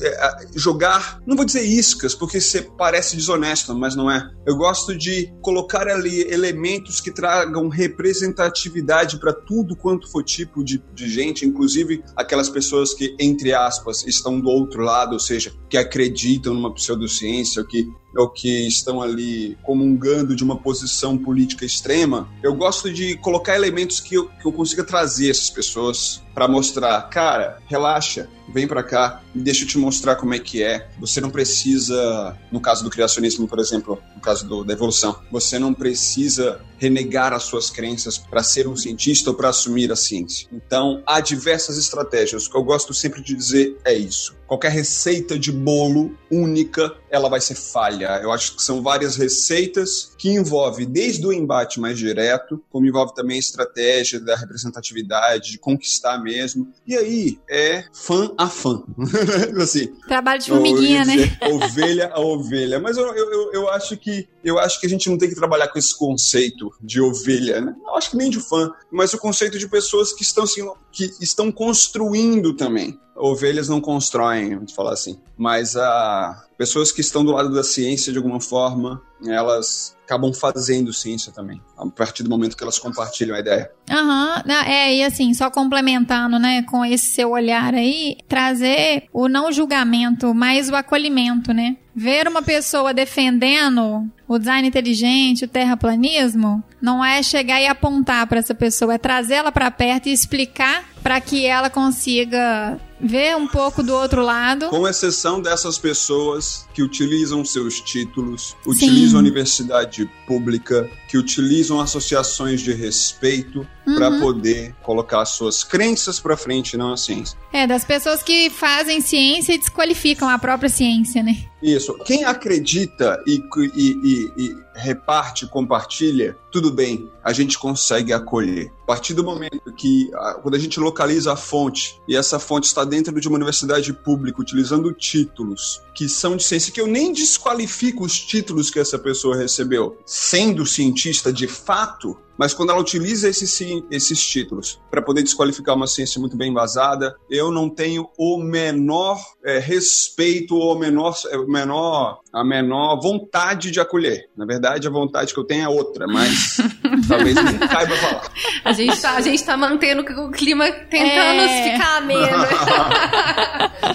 [0.00, 4.26] é, jogar, não vou dizer iscas, porque você parece desonesto, mas não é.
[4.46, 10.82] Eu gosto de colocar ali elementos que tragam representatividade para tudo quanto for tipo de,
[10.94, 15.76] de gente, inclusive aquelas pessoas que, entre aspas, estão do outro lado, ou seja, que
[15.76, 17.86] acreditam numa pseudociência, ou que
[18.16, 24.00] ou que estão ali comungando de uma posição política extrema, eu gosto de colocar elementos
[24.00, 29.22] que eu, que eu consiga trazer essas pessoas para mostrar, cara, relaxa, vem para cá
[29.34, 30.88] e deixa eu te mostrar como é que é.
[30.98, 35.58] Você não precisa, no caso do criacionismo, por exemplo, no caso do, da evolução, você
[35.58, 40.48] não precisa renegar as suas crenças para ser um cientista ou para assumir a ciência.
[40.52, 42.46] Então, há diversas estratégias.
[42.46, 47.28] O que eu gosto sempre de dizer é isso qualquer receita de bolo única, ela
[47.28, 48.18] vai ser falha.
[48.20, 53.14] Eu acho que são várias receitas que envolve desde o embate mais direto, como envolve
[53.14, 56.66] também a estratégia da representatividade, de conquistar mesmo.
[56.84, 58.82] E aí é fã a fã.
[59.62, 61.36] assim, Trabalho de formiguinha, né?
[61.52, 62.80] Ovelha a ovelha.
[62.80, 65.68] Mas eu, eu, eu, acho que eu acho que a gente não tem que trabalhar
[65.68, 67.76] com esse conceito de ovelha, né?
[67.86, 71.12] Eu acho que nem de fã, mas o conceito de pessoas que estão, assim, que
[71.20, 75.18] estão construindo também ovelhas não constroem, vamos falar assim.
[75.36, 80.32] Mas a ah, pessoas que estão do lado da ciência de alguma forma, elas acabam
[80.32, 83.70] fazendo ciência também, a partir do momento que elas compartilham a ideia.
[83.88, 84.52] Aham, uhum.
[84.52, 90.34] é, e assim, só complementando, né, com esse seu olhar aí, trazer o não julgamento,
[90.34, 91.76] mas o acolhimento, né?
[91.94, 98.38] Ver uma pessoa defendendo o design inteligente, o terraplanismo, não é chegar e apontar para
[98.38, 103.82] essa pessoa, é trazê-la para perto e explicar para que ela consiga ver um pouco
[103.82, 104.68] do outro lado.
[104.68, 112.72] Com exceção dessas pessoas que utilizam seus títulos, utilizam Universidade pública, que utilizam associações de
[112.72, 113.94] respeito uhum.
[113.96, 117.36] para poder colocar suas crenças para frente, não a ciência.
[117.52, 121.36] É, das pessoas que fazem ciência e desqualificam a própria ciência, né?
[121.60, 121.98] Isso.
[122.04, 123.42] Quem acredita e,
[123.74, 128.72] e, e, e reparte, compartilha, tudo bem, a gente consegue acolher.
[128.84, 130.10] A partir do momento que,
[130.42, 134.40] quando a gente localiza a fonte e essa fonte está dentro de uma universidade pública,
[134.40, 139.36] utilizando títulos que são de ciência, que eu nem desqualifico os títulos que essa pessoa
[139.36, 140.99] recebeu, sendo cientista
[141.32, 146.36] de fato, mas quando ela utiliza esses, esses títulos para poder desqualificar uma ciência muito
[146.36, 153.00] bem embasada, eu não tenho o menor é, respeito ou menor, é, menor, a menor
[153.00, 154.28] vontade de acolher.
[154.36, 156.58] Na verdade, a vontade que eu tenho é outra, mas
[157.08, 158.30] talvez nem caiba falar.
[158.64, 161.72] A gente está a gente tá mantendo o clima tentando é...
[161.72, 162.46] ficar ameno.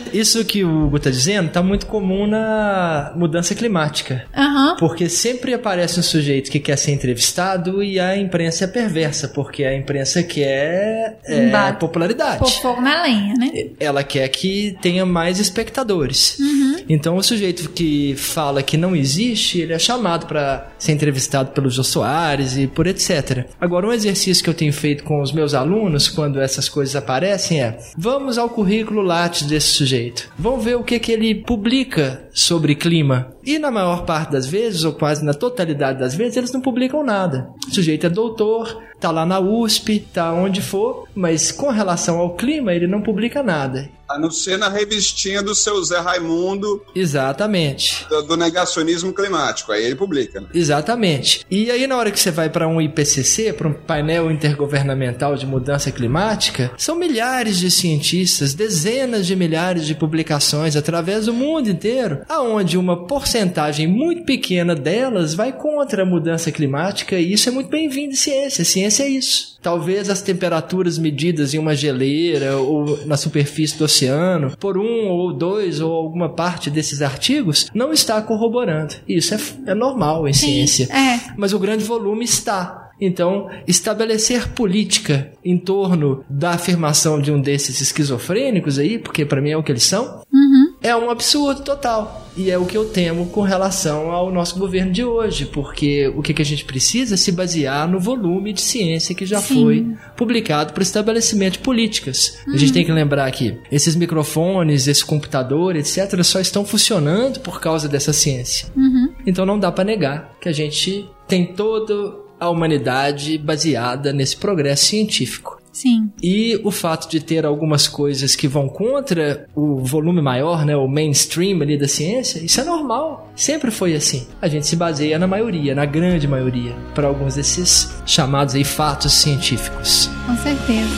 [0.14, 4.26] Isso que o Hugo está dizendo está muito comum na mudança climática.
[4.36, 4.76] Uhum.
[4.78, 9.64] Porque sempre aparece um sujeito que quer ser entrevistado e a imprensa é perversa, porque
[9.64, 12.40] a imprensa quer é, popularidade.
[12.40, 13.52] Pôr fogo na lenha, né?
[13.80, 16.38] Ela quer que tenha mais espectadores.
[16.40, 16.75] Uhum.
[16.88, 21.70] Então o sujeito que fala que não existe, ele é chamado para ser entrevistado pelo
[21.70, 23.46] Jô Soares e por etc.
[23.60, 27.62] Agora, um exercício que eu tenho feito com os meus alunos quando essas coisas aparecem
[27.62, 30.30] é: vamos ao currículo Lattes desse sujeito.
[30.38, 33.34] Vamos ver o que, que ele publica sobre clima.
[33.44, 37.04] E na maior parte das vezes, ou quase na totalidade das vezes, eles não publicam
[37.04, 37.50] nada.
[37.68, 42.36] O sujeito é doutor, tá lá na USP, tá onde for, mas com relação ao
[42.36, 43.90] clima, ele não publica nada.
[44.08, 46.84] A não ser na revistinha do seu Zé Raimundo.
[46.94, 48.06] Exatamente.
[48.08, 49.72] Do, do negacionismo climático.
[49.72, 50.42] Aí ele publica.
[50.42, 50.48] Né?
[50.54, 51.46] Exatamente.
[51.50, 55.46] E aí, na hora que você vai para um IPCC, para um painel intergovernamental de
[55.46, 62.22] mudança climática, são milhares de cientistas, dezenas de milhares de publicações através do mundo inteiro,
[62.30, 67.70] aonde uma porcentagem muito pequena delas vai contra a mudança climática, e isso é muito
[67.70, 68.64] bem-vindo em ciência.
[68.64, 69.56] Ciência é isso.
[69.62, 75.34] Talvez as temperaturas medidas em uma geleira ou na superfície do oceano por um ou
[75.34, 78.96] dois ou alguma parte desses artigos não está corroborando.
[79.08, 80.94] Isso é, é normal em Sim, ciência.
[80.94, 81.34] É.
[81.38, 82.86] Mas o grande volume está.
[83.00, 89.50] Então, estabelecer política em torno da afirmação de um desses esquizofrênicos aí, porque para mim
[89.52, 90.75] é o que eles são, uhum.
[90.86, 92.28] É um absurdo total.
[92.38, 96.22] E é o que eu temo com relação ao nosso governo de hoje, porque o
[96.22, 99.56] que, que a gente precisa é se basear no volume de ciência que já Sim.
[99.56, 102.38] foi publicado para o estabelecimento de políticas.
[102.46, 102.54] Uhum.
[102.54, 102.74] A gente uhum.
[102.74, 108.14] tem que lembrar que esses microfones, esse computador, etc., só estão funcionando por causa dessa
[108.14, 108.68] ciência.
[108.76, 109.12] Uhum.
[109.26, 114.86] Então não dá para negar que a gente tem toda a humanidade baseada nesse progresso
[114.86, 115.60] científico.
[115.76, 116.10] Sim.
[116.24, 120.88] E o fato de ter algumas coisas que vão contra o volume maior, né, o
[120.88, 123.30] mainstream ali da ciência, isso é normal.
[123.36, 124.26] Sempre foi assim.
[124.42, 129.12] A gente se baseia na maioria, na grande maioria, para alguns desses chamados aí fatos
[129.12, 130.10] científicos.
[130.26, 130.90] Com certeza.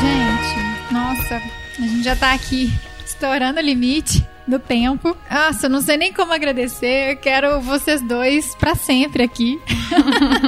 [0.00, 2.72] Gente, nossa, a gente já tá aqui
[3.06, 5.16] estourando o limite do tempo.
[5.30, 7.12] Nossa, eu não sei nem como agradecer.
[7.12, 9.60] Eu quero vocês dois para sempre aqui.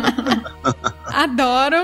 [1.07, 1.77] Adoro.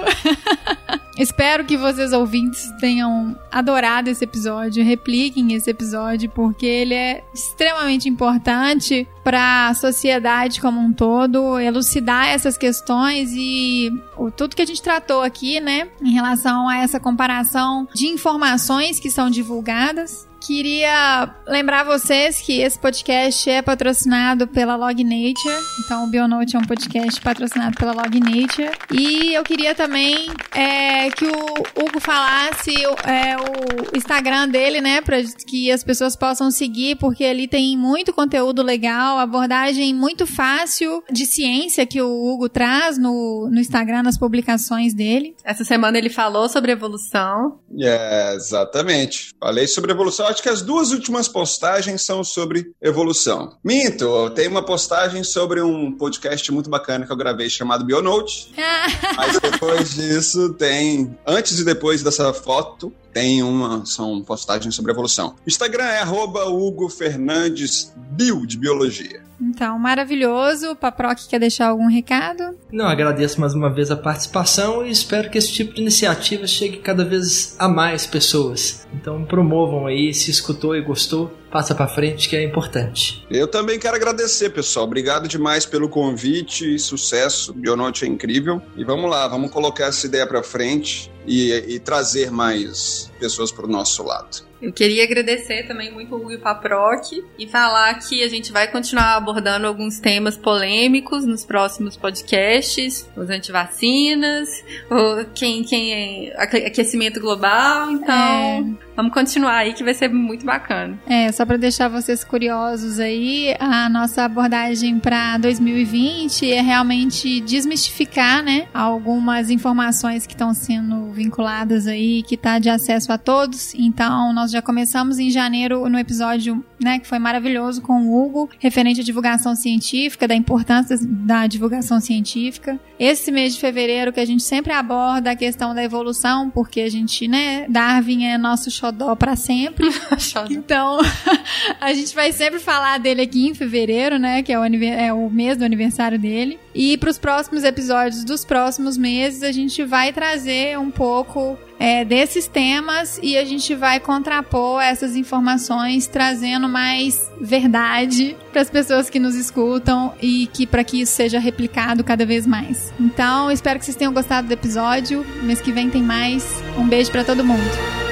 [1.18, 8.08] Espero que vocês ouvintes tenham adorado esse episódio, repliquem esse episódio, porque ele é extremamente
[8.08, 13.92] importante para a sociedade como um todo, elucidar essas questões e
[14.36, 19.10] tudo que a gente tratou aqui, né, em relação a essa comparação de informações que
[19.10, 25.54] são divulgadas Queria lembrar vocês que esse podcast é patrocinado pela Log Nature.
[25.84, 28.70] Então, o Bionote é um podcast patrocinado pela Log Nature.
[28.92, 31.30] E eu queria também é, que o
[31.76, 35.00] Hugo falasse é, o Instagram dele, né?
[35.00, 41.04] Para que as pessoas possam seguir, porque ali tem muito conteúdo legal, abordagem muito fácil
[41.10, 45.36] de ciência que o Hugo traz no, no Instagram, nas publicações dele.
[45.44, 47.60] Essa semana ele falou sobre evolução.
[47.78, 49.30] É, exatamente.
[49.38, 53.56] Falei sobre evolução acho que as duas últimas postagens são sobre evolução.
[53.62, 58.52] Minto, tem uma postagem sobre um podcast muito bacana que eu gravei chamado Bionote.
[59.16, 65.36] mas depois disso tem, antes e depois dessa foto, tem uma, são postagens sobre evolução.
[65.46, 69.22] Instagram é arroba Hugo Fernandes Bio, de Biologia.
[69.42, 70.70] Então, maravilhoso.
[70.70, 72.56] O Paproc quer deixar algum recado?
[72.70, 76.78] Não, agradeço mais uma vez a participação e espero que esse tipo de iniciativa chegue
[76.78, 78.86] cada vez a mais pessoas.
[78.94, 83.26] Então, promovam aí, se escutou e gostou, passa para frente que é importante.
[83.28, 84.86] Eu também quero agradecer, pessoal.
[84.86, 87.50] Obrigado demais pelo convite, sucesso.
[87.50, 88.62] O Bionote é incrível.
[88.76, 93.66] E vamos lá, vamos colocar essa ideia para frente e, e trazer mais pessoas para
[93.66, 94.51] o nosso lado.
[94.62, 99.16] Eu queria agradecer também muito o Hugo Paproc e falar que a gente vai continuar
[99.16, 104.48] abordando alguns temas polêmicos nos próximos podcasts, os antivacinas,
[104.88, 105.92] o quem, quem
[106.30, 108.64] é aquecimento global, então é.
[108.96, 110.98] Vamos continuar aí que vai ser muito bacana.
[111.06, 118.42] É, só para deixar vocês curiosos aí, a nossa abordagem para 2020 é realmente desmistificar,
[118.42, 123.74] né, algumas informações que estão sendo vinculadas aí, que tá de acesso a todos.
[123.74, 128.50] Então, nós já começamos em janeiro no episódio, né, que foi maravilhoso com o Hugo,
[128.58, 132.78] referente à divulgação científica, da importância da divulgação científica.
[132.98, 136.90] Esse mês de fevereiro que a gente sempre aborda a questão da evolução, porque a
[136.90, 139.88] gente, né, Darwin é nosso xodó para sempre.
[140.50, 140.98] então,
[141.80, 145.30] a gente vai sempre falar dele aqui em fevereiro, né, que é o, é o
[145.30, 146.58] mês do aniversário dele.
[146.74, 152.04] E para os próximos episódios dos próximos meses, a gente vai trazer um pouco é,
[152.04, 159.10] desses temas e a gente vai contrapor essas informações trazendo mais verdade para as pessoas
[159.10, 162.94] que nos escutam e que para que isso seja replicado cada vez mais.
[163.00, 165.26] Então, espero que vocês tenham gostado do episódio.
[165.42, 166.46] Mês que vem tem mais.
[166.78, 168.11] Um beijo para todo mundo.